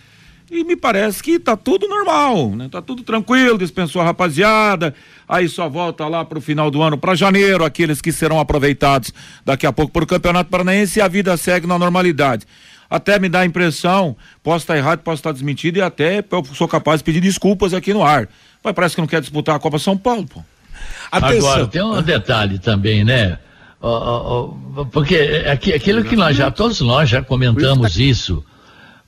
E 0.50 0.62
me 0.62 0.76
parece 0.76 1.22
que 1.22 1.40
tá 1.40 1.56
tudo 1.56 1.88
normal, 1.88 2.50
né? 2.50 2.68
Tá 2.70 2.80
tudo 2.80 3.02
tranquilo, 3.02 3.58
dispensou 3.58 4.00
a 4.00 4.04
rapaziada, 4.04 4.94
aí 5.28 5.48
só 5.48 5.68
volta 5.68 6.06
lá 6.06 6.24
pro 6.24 6.40
final 6.40 6.70
do 6.70 6.82
ano, 6.82 6.96
para 6.96 7.16
janeiro, 7.16 7.64
aqueles 7.64 8.00
que 8.00 8.12
serão 8.12 8.38
aproveitados 8.38 9.12
daqui 9.44 9.66
a 9.66 9.72
pouco 9.72 9.92
para 9.92 10.04
o 10.04 10.06
Campeonato 10.06 10.48
Paranaense 10.48 11.00
e 11.00 11.02
a 11.02 11.08
vida 11.08 11.36
segue 11.36 11.66
na 11.66 11.76
normalidade. 11.76 12.46
Até 12.88 13.18
me 13.18 13.28
dá 13.28 13.40
a 13.40 13.44
impressão, 13.44 14.16
posso 14.42 14.62
estar 14.62 14.76
errado, 14.76 15.00
posso 15.00 15.18
estar 15.18 15.32
desmentido 15.32 15.78
e 15.78 15.82
até 15.82 16.24
eu 16.30 16.44
sou 16.54 16.68
capaz 16.68 17.00
de 17.00 17.04
pedir 17.04 17.20
desculpas 17.20 17.74
aqui 17.74 17.92
no 17.92 18.04
ar. 18.04 18.28
Mas 18.62 18.72
parece 18.72 18.94
que 18.94 19.00
não 19.00 19.08
quer 19.08 19.20
disputar 19.20 19.56
a 19.56 19.58
Copa 19.58 19.80
São 19.80 19.98
Paulo, 19.98 20.26
pô. 20.26 20.44
Atenção. 21.10 21.50
Agora, 21.50 21.66
tem 21.66 21.82
um 21.82 22.00
detalhe 22.00 22.60
também, 22.60 23.02
né? 23.02 23.38
Oh, 23.80 23.88
oh, 23.88 24.56
oh, 24.76 24.86
porque 24.86 25.44
aquilo 25.50 26.04
que 26.04 26.14
nós 26.14 26.36
já, 26.36 26.50
todos 26.50 26.80
nós 26.80 27.08
já 27.10 27.22
comentamos 27.22 27.98
isso. 27.98 28.44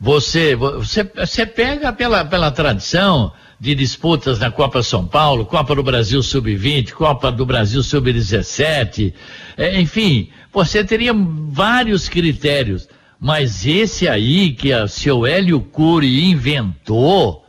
Você, 0.01 0.55
você, 0.55 1.03
você 1.03 1.45
pega 1.45 1.93
pela, 1.93 2.25
pela 2.25 2.51
tradição 2.51 3.33
de 3.59 3.75
disputas 3.75 4.39
na 4.39 4.51
Copa 4.51 4.83
São 4.83 5.05
Paulo, 5.05 5.45
Copa 5.45 5.75
do 5.75 5.83
Brasil 5.83 6.23
Sub-20, 6.23 6.93
Copa 6.93 7.33
do 7.33 7.45
Brasil 7.45 7.83
Sub-17, 7.83 9.13
é, 9.57 9.81
enfim, 9.81 10.31
você 10.53 10.85
teria 10.85 11.13
vários 11.13 12.09
critérios. 12.09 12.89
Mas 13.21 13.67
esse 13.67 14.07
aí 14.07 14.53
que 14.53 14.73
o 14.73 14.87
seu 14.87 15.27
Hélio 15.27 15.61
Cury 15.61 16.31
inventou, 16.31 17.45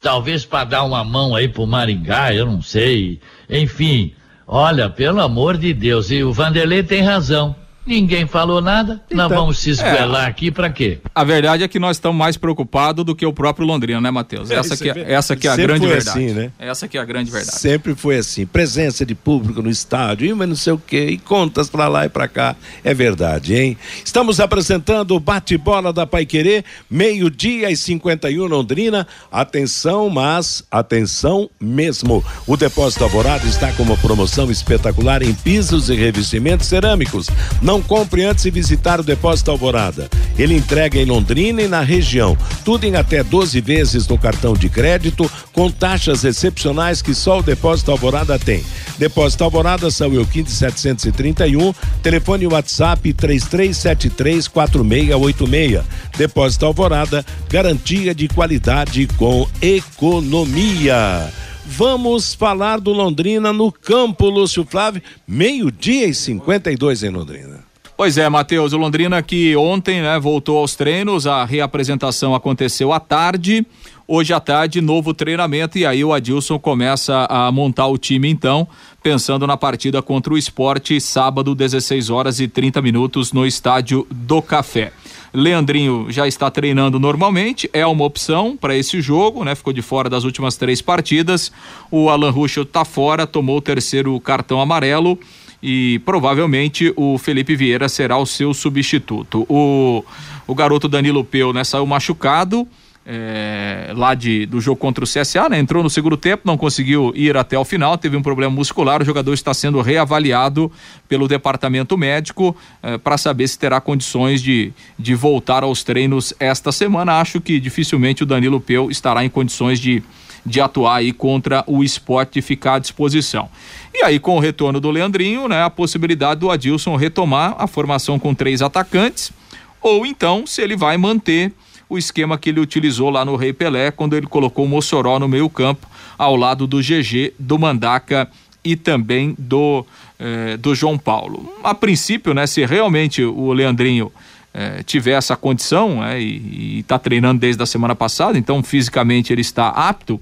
talvez 0.00 0.44
para 0.44 0.64
dar 0.64 0.84
uma 0.84 1.02
mão 1.02 1.34
aí 1.34 1.48
pro 1.48 1.66
Maringá, 1.66 2.32
eu 2.32 2.46
não 2.46 2.62
sei. 2.62 3.20
Enfim, 3.50 4.12
olha, 4.46 4.88
pelo 4.88 5.20
amor 5.20 5.56
de 5.56 5.74
Deus, 5.74 6.12
e 6.12 6.22
o 6.22 6.32
Vanderlei 6.32 6.84
tem 6.84 7.02
razão. 7.02 7.56
Ninguém 7.88 8.26
falou 8.26 8.60
nada, 8.60 9.00
então, 9.06 9.16
nós 9.16 9.28
vamos 9.30 9.58
se 9.60 9.70
esguelar 9.70 10.26
é, 10.26 10.28
aqui 10.28 10.50
para 10.50 10.68
quê? 10.68 10.98
A 11.14 11.24
verdade 11.24 11.64
é 11.64 11.68
que 11.68 11.78
nós 11.78 11.96
estamos 11.96 12.18
mais 12.18 12.36
preocupados 12.36 13.02
do 13.02 13.16
que 13.16 13.24
o 13.24 13.32
próprio 13.32 13.66
Londrina, 13.66 13.98
né, 13.98 14.10
Matheus? 14.10 14.50
Essa, 14.50 14.76
que, 14.76 14.90
é, 14.90 15.10
essa 15.10 15.34
que 15.34 15.48
é 15.48 15.50
a 15.50 15.56
grande 15.56 15.86
verdade. 15.86 16.10
Assim, 16.10 16.34
né? 16.34 16.52
Essa 16.58 16.86
que 16.86 16.98
é 16.98 17.00
a 17.00 17.04
grande 17.06 17.30
verdade. 17.30 17.58
Sempre 17.58 17.94
foi 17.94 18.18
assim, 18.18 18.44
presença 18.44 19.06
de 19.06 19.14
público 19.14 19.62
no 19.62 19.70
estádio, 19.70 20.36
mas 20.36 20.46
não 20.46 20.54
sei 20.54 20.74
o 20.74 20.78
quê, 20.78 21.06
e 21.12 21.16
contas 21.16 21.70
para 21.70 21.88
lá 21.88 22.04
e 22.04 22.10
para 22.10 22.28
cá, 22.28 22.54
é 22.84 22.92
verdade, 22.92 23.54
hein? 23.54 23.78
Estamos 24.04 24.38
apresentando 24.38 25.14
o 25.14 25.20
bate-bola 25.20 25.90
da 25.90 26.06
Paiquerê, 26.06 26.66
meio-dia 26.90 27.70
e 27.70 27.76
51 27.76 28.44
Londrina. 28.44 29.06
Atenção, 29.32 30.10
mas 30.10 30.62
atenção 30.70 31.48
mesmo. 31.58 32.22
O 32.46 32.54
Depósito 32.54 33.04
Alvorada 33.04 33.46
está 33.46 33.72
com 33.72 33.82
uma 33.82 33.96
promoção 33.96 34.50
espetacular 34.50 35.22
em 35.22 35.32
pisos 35.32 35.88
e 35.88 35.94
revestimentos 35.94 36.66
cerâmicos. 36.66 37.30
Não 37.62 37.77
não 37.78 37.82
compre 37.82 38.24
antes 38.24 38.42
de 38.42 38.50
visitar 38.50 38.98
o 38.98 39.04
Depósito 39.04 39.52
Alvorada. 39.52 40.10
Ele 40.36 40.56
entrega 40.56 40.98
em 40.98 41.04
Londrina 41.04 41.62
e 41.62 41.68
na 41.68 41.80
região. 41.80 42.36
Tudo 42.64 42.82
em 42.84 42.96
até 42.96 43.22
12 43.22 43.60
vezes 43.60 44.08
no 44.08 44.18
cartão 44.18 44.54
de 44.54 44.68
crédito, 44.68 45.30
com 45.52 45.70
taxas 45.70 46.24
excepcionais 46.24 47.00
que 47.00 47.14
só 47.14 47.38
o 47.38 47.42
Depósito 47.42 47.92
Alvorada 47.92 48.36
tem. 48.36 48.64
Depósito 48.98 49.44
Alvorada, 49.44 49.92
São 49.92 50.12
Euquinte 50.12 50.50
731, 50.50 51.72
telefone 52.02 52.48
WhatsApp 52.48 53.12
33734686. 53.12 55.84
Depósito 56.16 56.66
Alvorada, 56.66 57.24
garantia 57.48 58.12
de 58.12 58.26
qualidade 58.26 59.06
com 59.16 59.46
economia. 59.62 61.32
Vamos 61.64 62.34
falar 62.34 62.80
do 62.80 62.92
Londrina 62.92 63.52
no 63.52 63.70
campo, 63.70 64.28
Lúcio 64.30 64.64
Flávio, 64.64 65.00
meio-dia 65.26 66.06
e 66.06 66.14
52 66.14 67.02
em 67.04 67.10
Londrina. 67.10 67.67
Pois 67.98 68.16
é, 68.16 68.28
Matheus, 68.28 68.72
o 68.72 68.76
Londrina 68.76 69.20
que 69.24 69.56
ontem 69.56 70.00
né, 70.00 70.20
voltou 70.20 70.58
aos 70.58 70.76
treinos, 70.76 71.26
a 71.26 71.44
reapresentação 71.44 72.32
aconteceu 72.32 72.92
à 72.92 73.00
tarde. 73.00 73.66
Hoje 74.06 74.32
à 74.32 74.38
tarde, 74.38 74.80
novo 74.80 75.12
treinamento 75.12 75.76
e 75.76 75.84
aí 75.84 76.04
o 76.04 76.12
Adilson 76.12 76.60
começa 76.60 77.26
a 77.28 77.50
montar 77.50 77.88
o 77.88 77.98
time 77.98 78.28
então, 78.28 78.68
pensando 79.02 79.48
na 79.48 79.56
partida 79.56 80.00
contra 80.00 80.32
o 80.32 80.38
esporte, 80.38 81.00
sábado, 81.00 81.56
16 81.56 82.08
horas 82.08 82.38
e 82.38 82.46
30 82.46 82.80
minutos 82.80 83.32
no 83.32 83.44
estádio 83.44 84.06
do 84.12 84.40
Café. 84.40 84.92
Leandrinho 85.34 86.06
já 86.08 86.28
está 86.28 86.48
treinando 86.52 87.00
normalmente, 87.00 87.68
é 87.72 87.84
uma 87.84 88.04
opção 88.04 88.56
para 88.56 88.76
esse 88.76 89.00
jogo, 89.00 89.42
né? 89.42 89.56
Ficou 89.56 89.72
de 89.72 89.82
fora 89.82 90.08
das 90.08 90.22
últimas 90.22 90.56
três 90.56 90.80
partidas. 90.80 91.50
O 91.90 92.08
Alan 92.08 92.30
Ruschel 92.30 92.62
está 92.62 92.84
fora, 92.84 93.26
tomou 93.26 93.56
o 93.56 93.60
terceiro 93.60 94.18
cartão 94.20 94.60
amarelo 94.60 95.18
e 95.62 96.00
provavelmente 96.04 96.92
o 96.96 97.18
Felipe 97.18 97.56
Vieira 97.56 97.88
será 97.88 98.16
o 98.16 98.26
seu 98.26 98.54
substituto. 98.54 99.44
O, 99.48 100.04
o 100.46 100.54
garoto 100.54 100.88
Danilo 100.88 101.24
Peu 101.24 101.52
né, 101.52 101.64
saiu 101.64 101.86
machucado. 101.86 102.66
É, 103.10 103.90
lá 103.96 104.14
de, 104.14 104.44
do 104.44 104.60
jogo 104.60 104.76
contra 104.78 105.02
o 105.02 105.06
CSA, 105.06 105.48
né? 105.48 105.58
Entrou 105.58 105.82
no 105.82 105.88
segundo 105.88 106.14
tempo, 106.14 106.42
não 106.44 106.58
conseguiu 106.58 107.10
ir 107.16 107.38
até 107.38 107.58
o 107.58 107.64
final, 107.64 107.96
teve 107.96 108.18
um 108.18 108.22
problema 108.22 108.54
muscular. 108.54 109.00
O 109.00 109.04
jogador 109.04 109.32
está 109.32 109.54
sendo 109.54 109.80
reavaliado 109.80 110.70
pelo 111.08 111.26
departamento 111.26 111.96
médico 111.96 112.54
é, 112.82 112.98
para 112.98 113.16
saber 113.16 113.48
se 113.48 113.58
terá 113.58 113.80
condições 113.80 114.42
de, 114.42 114.74
de 114.98 115.14
voltar 115.14 115.62
aos 115.62 115.82
treinos 115.82 116.34
esta 116.38 116.70
semana. 116.70 117.18
Acho 117.18 117.40
que 117.40 117.58
dificilmente 117.58 118.24
o 118.24 118.26
Danilo 118.26 118.60
Peu 118.60 118.90
estará 118.90 119.24
em 119.24 119.30
condições 119.30 119.80
de, 119.80 120.02
de 120.44 120.60
atuar 120.60 120.96
aí 120.96 121.10
contra 121.10 121.64
o 121.66 121.82
esporte 121.82 122.40
e 122.40 122.42
ficar 122.42 122.74
à 122.74 122.78
disposição. 122.78 123.48
E 123.94 124.02
aí, 124.04 124.18
com 124.18 124.36
o 124.36 124.40
retorno 124.40 124.80
do 124.80 124.90
Leandrinho, 124.90 125.48
né, 125.48 125.62
a 125.62 125.70
possibilidade 125.70 126.40
do 126.40 126.50
Adilson 126.50 126.96
retomar 126.96 127.54
a 127.58 127.66
formação 127.66 128.18
com 128.18 128.34
três 128.34 128.62
atacantes, 128.62 129.32
ou 129.80 130.04
então 130.04 130.46
se 130.46 130.60
ele 130.62 130.76
vai 130.76 130.96
manter 130.96 131.52
o 131.88 131.96
esquema 131.96 132.36
que 132.36 132.50
ele 132.50 132.60
utilizou 132.60 133.08
lá 133.10 133.24
no 133.24 133.34
Rei 133.34 133.52
Pelé, 133.52 133.90
quando 133.90 134.14
ele 134.14 134.26
colocou 134.26 134.66
o 134.66 134.68
Mossoró 134.68 135.18
no 135.18 135.26
meio-campo, 135.26 135.86
ao 136.18 136.36
lado 136.36 136.66
do 136.66 136.80
GG, 136.80 137.32
do 137.38 137.58
Mandaca 137.58 138.28
e 138.62 138.76
também 138.76 139.34
do, 139.38 139.86
eh, 140.18 140.56
do 140.58 140.74
João 140.74 140.98
Paulo. 140.98 141.50
A 141.64 141.74
princípio, 141.74 142.34
né, 142.34 142.46
se 142.46 142.64
realmente 142.66 143.24
o 143.24 143.52
Leandrinho 143.52 144.12
eh, 144.52 144.82
tiver 144.84 145.12
essa 145.12 145.36
condição 145.36 146.00
né, 146.00 146.20
e 146.20 146.80
está 146.80 146.98
treinando 146.98 147.40
desde 147.40 147.62
a 147.62 147.66
semana 147.66 147.94
passada, 147.94 148.36
então 148.36 148.62
fisicamente 148.62 149.32
ele 149.32 149.40
está 149.40 149.68
apto, 149.68 150.20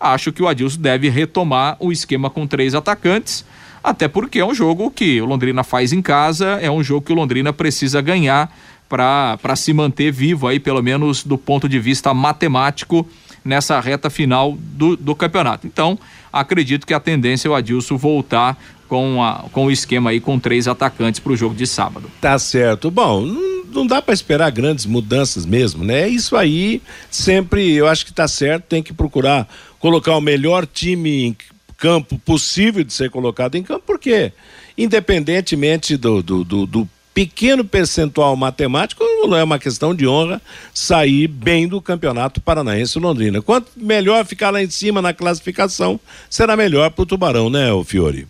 acho 0.00 0.32
que 0.32 0.42
o 0.42 0.48
Adilson 0.48 0.80
deve 0.80 1.10
retomar 1.10 1.76
o 1.78 1.92
esquema 1.92 2.30
com 2.30 2.46
três 2.46 2.74
atacantes, 2.74 3.44
até 3.84 4.08
porque 4.08 4.38
é 4.38 4.44
um 4.44 4.54
jogo 4.54 4.90
que 4.90 5.20
o 5.20 5.26
Londrina 5.26 5.62
faz 5.62 5.92
em 5.92 6.00
casa, 6.00 6.58
é 6.60 6.70
um 6.70 6.82
jogo 6.82 7.04
que 7.04 7.12
o 7.12 7.16
Londrina 7.16 7.52
precisa 7.52 8.00
ganhar 8.00 8.50
para 8.88 9.54
se 9.54 9.72
manter 9.72 10.10
vivo 10.10 10.48
aí, 10.48 10.58
pelo 10.58 10.82
menos 10.82 11.22
do 11.22 11.38
ponto 11.38 11.68
de 11.68 11.78
vista 11.78 12.12
matemático, 12.12 13.06
nessa 13.44 13.78
reta 13.80 14.10
final 14.10 14.56
do, 14.58 14.96
do 14.96 15.14
campeonato. 15.14 15.66
Então, 15.66 15.98
acredito 16.32 16.86
que 16.86 16.92
a 16.92 17.00
tendência 17.00 17.48
é 17.48 17.50
o 17.50 17.54
Adilson 17.54 17.96
voltar 17.96 18.58
com, 18.88 19.22
a, 19.22 19.44
com 19.52 19.66
o 19.66 19.70
esquema 19.70 20.10
aí 20.10 20.20
com 20.20 20.38
três 20.38 20.66
atacantes 20.66 21.20
para 21.20 21.32
o 21.32 21.36
jogo 21.36 21.54
de 21.54 21.66
sábado. 21.66 22.10
Tá 22.20 22.36
certo. 22.38 22.90
Bom, 22.90 23.24
não, 23.24 23.64
não 23.66 23.86
dá 23.86 24.02
para 24.02 24.12
esperar 24.12 24.50
grandes 24.50 24.84
mudanças 24.84 25.46
mesmo, 25.46 25.84
né? 25.84 26.08
Isso 26.08 26.36
aí 26.36 26.82
sempre 27.08 27.72
eu 27.72 27.86
acho 27.86 28.04
que 28.04 28.12
tá 28.12 28.26
certo, 28.26 28.64
tem 28.64 28.82
que 28.82 28.92
procurar 28.92 29.48
colocar 29.80 30.16
o 30.16 30.20
melhor 30.20 30.66
time 30.66 31.24
em 31.24 31.36
campo 31.76 32.18
possível 32.18 32.84
de 32.84 32.92
ser 32.92 33.10
colocado 33.10 33.56
em 33.56 33.62
campo, 33.62 33.82
porque 33.86 34.32
independentemente 34.76 35.96
do, 35.96 36.22
do, 36.22 36.44
do, 36.44 36.66
do 36.66 36.88
pequeno 37.12 37.64
percentual 37.64 38.36
matemático, 38.36 39.02
não 39.26 39.36
é 39.36 39.42
uma 39.42 39.58
questão 39.58 39.94
de 39.94 40.06
honra 40.06 40.40
sair 40.72 41.26
bem 41.26 41.66
do 41.66 41.80
Campeonato 41.80 42.40
Paranaense 42.40 42.98
Londrina. 42.98 43.42
Quanto 43.42 43.72
melhor 43.76 44.24
ficar 44.24 44.50
lá 44.50 44.62
em 44.62 44.70
cima 44.70 45.02
na 45.02 45.12
classificação, 45.12 45.98
será 46.28 46.56
melhor 46.56 46.90
para 46.90 47.02
o 47.02 47.06
Tubarão, 47.06 47.50
né, 47.50 47.72
o 47.72 47.82
Fiore? 47.82 48.26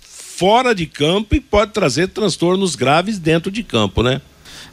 fora 0.00 0.74
de 0.74 0.86
campo 0.86 1.34
e 1.34 1.40
pode 1.40 1.72
trazer 1.72 2.08
transtornos 2.08 2.74
graves 2.74 3.18
dentro 3.18 3.50
de 3.50 3.62
campo, 3.62 4.02
né? 4.02 4.20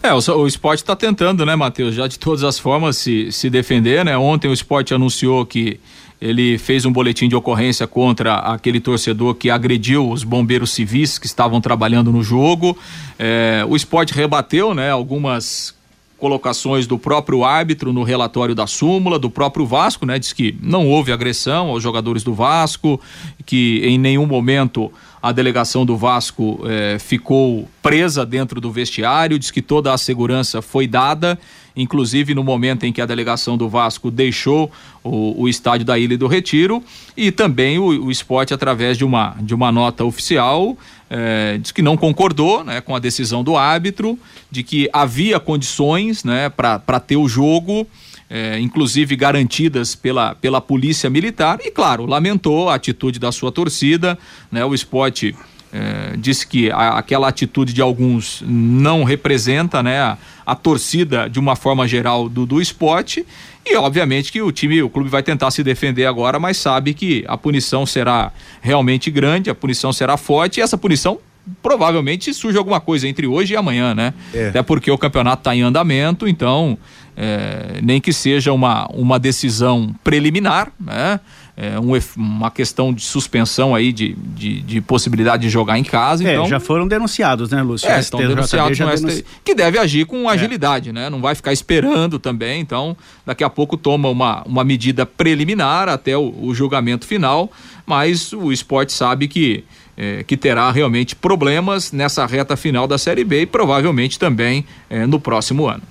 É, 0.02 0.14
o, 0.14 0.20
o 0.38 0.48
esporte 0.48 0.80
está 0.80 0.96
tentando, 0.96 1.46
né, 1.46 1.56
Matheus, 1.56 1.94
já 1.94 2.08
de 2.08 2.18
todas 2.18 2.44
as 2.44 2.58
formas 2.58 2.98
se, 2.98 3.32
se 3.32 3.50
defender, 3.50 4.06
né? 4.06 4.18
Ontem 4.18 4.48
o 4.48 4.54
esporte 4.54 4.94
anunciou 4.94 5.46
que 5.46 5.80
ele 6.22 6.58
fez 6.58 6.86
um 6.86 6.92
boletim 6.92 7.28
de 7.28 7.36
ocorrência 7.36 7.86
contra 7.88 8.36
aquele 8.36 8.80
torcedor 8.80 9.36
que 9.36 9.50
agrediu 9.50 10.10
os 10.10 10.24
bombeiros 10.24 10.72
civis 10.72 11.18
que 11.18 11.26
estavam 11.26 11.62
trabalhando 11.62 12.12
no 12.12 12.22
jogo. 12.24 12.78
É, 13.18 13.66
o 13.68 13.76
esporte 13.76 14.14
rebateu, 14.14 14.74
né, 14.74 14.90
algumas 14.90 15.76
colocações 16.18 16.86
do 16.86 17.00
próprio 17.00 17.46
árbitro 17.46 17.94
no 17.94 18.04
relatório 18.04 18.54
da 18.54 18.68
súmula, 18.68 19.18
do 19.18 19.30
próprio 19.30 19.66
Vasco, 19.66 20.06
né? 20.06 20.20
Diz 20.20 20.34
que 20.34 20.56
não 20.62 20.88
houve 20.88 21.14
agressão 21.14 21.70
aos 21.70 21.82
jogadores 21.82 22.24
do 22.24 22.34
Vasco, 22.34 23.00
que 23.46 23.82
em 23.86 23.98
nenhum 23.98 24.26
momento 24.26 24.92
a 25.22 25.32
delegação 25.32 25.86
do 25.86 25.98
Vasco 25.98 26.62
eh, 26.66 26.98
ficou 27.00 27.68
presa 27.82 28.26
dentro 28.26 28.62
do 28.62 28.72
vestiário, 28.72 29.38
diz 29.38 29.52
que 29.52 29.62
toda 29.62 29.94
a 29.94 29.98
segurança 29.98 30.62
foi 30.62 30.88
dada, 30.88 31.38
inclusive 31.76 32.34
no 32.34 32.44
momento 32.44 32.86
em 32.86 32.94
que 32.94 33.02
a 33.02 33.06
delegação 33.06 33.58
do 33.58 33.68
Vasco 33.68 34.10
deixou 34.10 34.72
o, 35.04 35.44
o 35.44 35.50
estádio 35.50 35.86
da 35.86 36.00
Ilha 36.00 36.18
do 36.18 36.28
Retiro, 36.28 36.84
e 37.18 37.32
também 37.32 37.80
o, 37.80 38.06
o 38.06 38.12
esporte, 38.12 38.54
através 38.54 38.98
de 38.98 39.04
uma, 39.04 39.36
de 39.42 39.54
uma 39.54 39.72
nota 39.72 40.06
oficial, 40.06 40.78
é, 41.10 41.58
diz 41.58 41.72
que 41.72 41.82
não 41.82 41.98
concordou 41.98 42.64
né, 42.64 42.80
com 42.80 42.96
a 42.96 43.00
decisão 43.00 43.44
do 43.44 43.58
árbitro, 43.58 44.18
de 44.50 44.64
que 44.64 44.90
havia 44.94 45.40
condições 45.40 46.24
né, 46.24 46.50
para 46.50 47.00
ter 47.00 47.18
o 47.18 47.28
jogo, 47.28 47.86
é, 48.30 48.60
inclusive 48.60 49.16
garantidas 49.16 49.96
pela, 49.96 50.36
pela 50.36 50.62
polícia 50.62 51.10
militar, 51.10 51.60
e 51.62 51.72
claro, 51.72 52.06
lamentou 52.06 52.70
a 52.70 52.76
atitude 52.76 53.20
da 53.20 53.32
sua 53.32 53.52
torcida, 53.52 54.18
né, 54.52 54.64
o 54.64 54.74
esporte. 54.74 55.36
É, 55.72 56.18
disse 56.18 56.48
que 56.48 56.72
a, 56.72 56.98
aquela 56.98 57.28
atitude 57.28 57.74
de 57.74 57.82
alguns 57.82 58.44
não 58.44 59.04
representa 59.04 59.84
né, 59.84 60.00
a, 60.00 60.18
a 60.44 60.56
torcida 60.56 61.30
de 61.30 61.40
uma 61.40 61.56
forma 61.56 61.88
geral 61.88 62.28
do, 62.28 62.44
do 62.44 62.60
esporte. 62.60 63.24
E 63.64 63.76
obviamente 63.76 64.32
que 64.32 64.42
o 64.42 64.52
time, 64.52 64.82
o 64.82 64.90
clube 64.90 65.12
vai 65.12 65.22
tentar 65.22 65.52
se 65.52 65.64
defender 65.64 66.08
agora, 66.08 66.40
mas 66.40 66.58
sabe 66.58 66.96
que 66.96 67.24
a 67.28 67.38
punição 67.38 67.86
será 67.86 68.32
realmente 68.62 69.12
grande, 69.12 69.52
a 69.52 69.54
punição 69.54 69.94
será 69.94 70.18
forte. 70.18 70.60
E 70.60 70.64
essa 70.64 70.76
punição 70.76 71.20
provavelmente 71.62 72.34
surge 72.34 72.58
alguma 72.58 72.80
coisa 72.80 73.08
entre 73.08 73.28
hoje 73.28 73.54
e 73.54 73.58
amanhã, 73.58 73.94
né? 73.94 74.14
É. 74.34 74.50
Até 74.50 74.62
porque 74.62 74.90
o 74.90 74.98
campeonato 74.98 75.42
está 75.42 75.56
em 75.56 75.62
andamento, 75.62 76.28
então 76.28 76.78
é, 77.16 77.80
nem 77.82 78.00
que 78.00 78.14
seja 78.14 78.54
uma, 78.54 78.88
uma 78.88 79.20
decisão 79.20 79.94
preliminar, 80.04 80.72
né? 80.80 81.20
é, 81.60 81.78
um, 81.78 81.92
uma 82.16 82.50
questão 82.50 82.94
de 82.94 83.02
suspensão 83.02 83.76
aí 83.76 83.92
de, 83.92 84.16
de, 84.16 84.62
de, 84.62 84.80
possibilidade 84.80 85.44
de 85.44 85.50
jogar 85.50 85.78
em 85.78 85.84
casa. 85.84 86.26
É, 86.26 86.32
então, 86.32 86.48
já 86.48 86.58
foram 86.58 86.88
denunciados, 86.88 87.50
né, 87.50 87.62
Lúcio? 87.62 87.90
É, 87.90 88.00
estão 88.00 88.18
denunciados 88.18 88.80
no 88.80 88.98
ST, 88.98 89.26
que 89.44 89.54
deve 89.54 89.78
agir 89.78 90.06
com 90.06 90.32
é. 90.32 90.34
agilidade, 90.34 90.94
né? 90.94 91.10
Não 91.10 91.20
vai 91.20 91.36
ficar 91.36 91.52
esperando 91.52 92.18
também. 92.18 92.62
Então, 92.62 92.96
daqui 93.26 93.44
a 93.44 93.50
pouco 93.50 93.76
toma 93.76 94.08
uma, 94.08 94.42
uma 94.44 94.64
medida 94.64 95.06
preliminar 95.06 95.90
até 95.90 96.18
o, 96.18 96.34
o 96.42 96.56
julgamento 96.56 97.06
final, 97.06 97.52
mas 97.86 98.32
o 98.32 98.54
esporte 98.54 98.94
sabe 98.94 99.28
que. 99.28 99.66
É, 100.02 100.24
que 100.24 100.38
terá 100.38 100.72
realmente 100.72 101.14
problemas 101.14 101.92
nessa 101.92 102.26
reta 102.26 102.56
final 102.56 102.88
da 102.88 102.98
Série 102.98 103.26
B 103.26 103.42
e 103.42 103.46
provavelmente 103.46 104.18
também 104.18 104.66
é, 104.90 105.06
no 105.06 105.20
próximo 105.20 105.68
ano. 105.68 105.84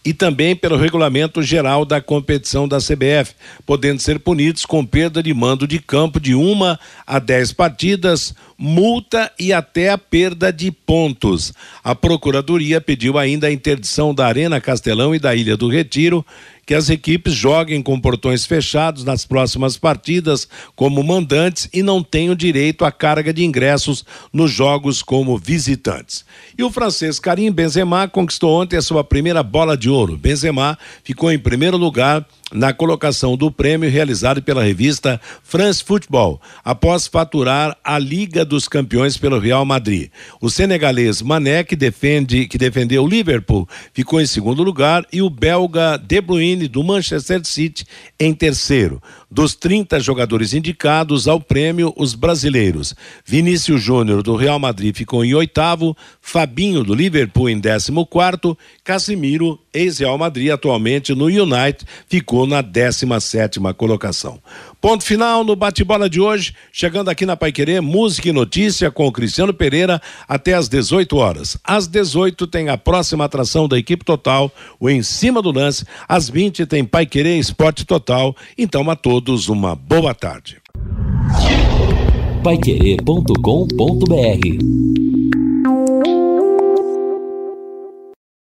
e 0.10 0.14
também 0.14 0.56
pelo 0.56 0.76
regulamento 0.76 1.44
geral 1.44 1.86
da 1.86 2.02
competição 2.02 2.68
da 2.68 2.80
CBF, 2.80 3.36
podendo 3.64 4.02
ser 4.02 4.18
punidos 4.18 4.66
com 4.66 4.84
perda 4.84 5.22
de 5.22 5.32
mando 5.36 5.68
de 5.68 5.78
campo 5.78 6.20
de 6.20 6.34
uma 6.34 6.80
a 7.06 7.20
dez 7.20 7.54
partidas, 7.54 8.34
multa 8.58 9.32
e 9.40 9.54
até 9.54 9.92
a 9.92 10.00
perda 10.00 10.52
de 10.52 10.72
pontos. 10.72 11.54
A 11.84 11.94
Procuradoria 11.94 12.82
pediu 12.82 13.20
ainda 13.20 13.46
a 13.46 13.52
interdição 13.52 14.12
da 14.12 14.26
Arena 14.26 14.60
Castelão 14.60 15.14
e 15.14 15.20
da 15.20 15.36
Ilha 15.36 15.56
do 15.56 15.68
Retiro 15.68 16.26
que 16.70 16.76
as 16.76 16.88
equipes 16.88 17.34
joguem 17.34 17.82
com 17.82 18.00
portões 18.00 18.46
fechados 18.46 19.04
nas 19.04 19.26
próximas 19.26 19.76
partidas 19.76 20.48
como 20.76 21.04
mandantes 21.04 21.68
e 21.74 21.82
não 21.82 22.04
tenham 22.04 22.36
direito 22.36 22.86
à 22.86 22.92
carga 22.92 23.34
de 23.34 23.44
ingressos 23.44 24.06
nos 24.32 24.52
jogos 24.52 25.02
como 25.02 25.36
visitantes. 25.36 26.24
E 26.56 26.64
o 26.64 26.70
francês 26.70 27.20
Karim 27.20 27.52
Benzema 27.52 28.08
conquistou 28.08 28.62
ontem 28.62 28.78
a 28.78 28.84
sua 28.84 29.04
primeira 29.04 29.42
bola 29.42 29.76
de 29.76 29.90
ouro. 29.90 30.16
Benzema 30.16 30.78
ficou 31.04 31.32
em 31.32 31.40
primeiro 31.40 31.76
lugar 31.76 32.24
na 32.52 32.74
colocação 32.74 33.38
do 33.38 33.52
prêmio 33.52 33.90
realizado 33.90 34.42
pela 34.42 34.64
revista 34.64 35.20
France 35.44 35.84
Football, 35.84 36.42
após 36.64 37.08
faturar 37.08 37.78
a 37.84 38.00
Liga 38.00 38.44
dos 38.44 38.68
Campeões 38.68 39.18
pelo 39.18 39.40
Real 39.40 39.64
Madrid. 39.66 40.10
O 40.42 40.50
senegalês 40.50 41.22
Mané, 41.22 41.64
que, 41.64 41.76
defende, 41.76 42.48
que 42.48 42.58
defendeu 42.58 43.04
o 43.04 43.08
Liverpool, 43.08 43.68
ficou 43.94 44.20
em 44.20 44.26
segundo 44.26 44.64
lugar 44.64 45.06
e 45.12 45.22
o 45.22 45.30
belga 45.30 45.98
De 45.98 46.20
Bruyne, 46.22 46.68
do 46.68 46.84
Manchester 46.84 47.46
City, 47.46 47.86
em 48.20 48.34
terceiro. 48.34 49.02
Dos 49.32 49.54
30 49.54 50.00
jogadores 50.00 50.56
indicados 50.56 51.28
ao 51.28 51.40
prêmio, 51.40 51.94
os 51.96 52.16
brasileiros. 52.16 52.96
Vinícius 53.24 53.80
Júnior, 53.80 54.24
do 54.24 54.36
Real 54.36 54.58
Madrid, 54.58 54.96
ficou 54.96 55.24
em 55.24 55.36
oitavo, 55.36 55.96
Fabinho, 56.20 56.84
do 56.84 56.96
Liverpool, 56.96 57.48
em 57.48 57.60
décimo 57.60 58.08
quarto, 58.08 58.58
Casimiro, 58.84 59.60
ex-Real 59.72 60.18
Madrid, 60.18 60.50
atualmente 60.50 61.14
no 61.14 61.26
United, 61.26 61.86
ficou 62.08 62.48
na 62.48 62.62
17 62.62 63.60
colocação. 63.78 64.42
Ponto 64.82 65.04
final 65.04 65.44
no 65.44 65.58
bate-bola 65.58 66.10
de 66.10 66.22
hoje, 66.22 66.56
chegando 66.72 67.10
aqui 67.10 67.26
na 67.26 67.36
Paiquerê, 67.36 67.82
música 67.82 68.30
e 68.30 68.32
notícia 68.32 68.90
com 68.90 69.08
o 69.08 69.12
Cristiano 69.12 69.54
Pereira 69.54 70.02
até 70.26 70.54
às 70.54 70.70
18 70.70 71.18
horas. 71.18 71.58
Às 71.64 71.86
18 71.86 72.48
tem 72.48 72.70
a 72.70 72.78
próxima 72.78 73.26
atração 73.26 73.68
da 73.68 73.78
equipe 73.78 74.06
total, 74.06 74.50
o 74.80 74.90
Em 74.90 75.04
Cima 75.04 75.42
do 75.42 75.52
Lance. 75.52 75.86
Às 76.08 76.30
20 76.30 76.66
tem 76.66 76.86
Paiquerê 76.86 77.38
Esporte 77.38 77.86
Total. 77.86 78.34
Então 78.58 78.90
a 78.90 78.96
todos 78.96 79.50
uma 79.50 79.76
boa 79.76 80.14
tarde. 80.14 80.62
Paiquerê.com.br 82.42 85.19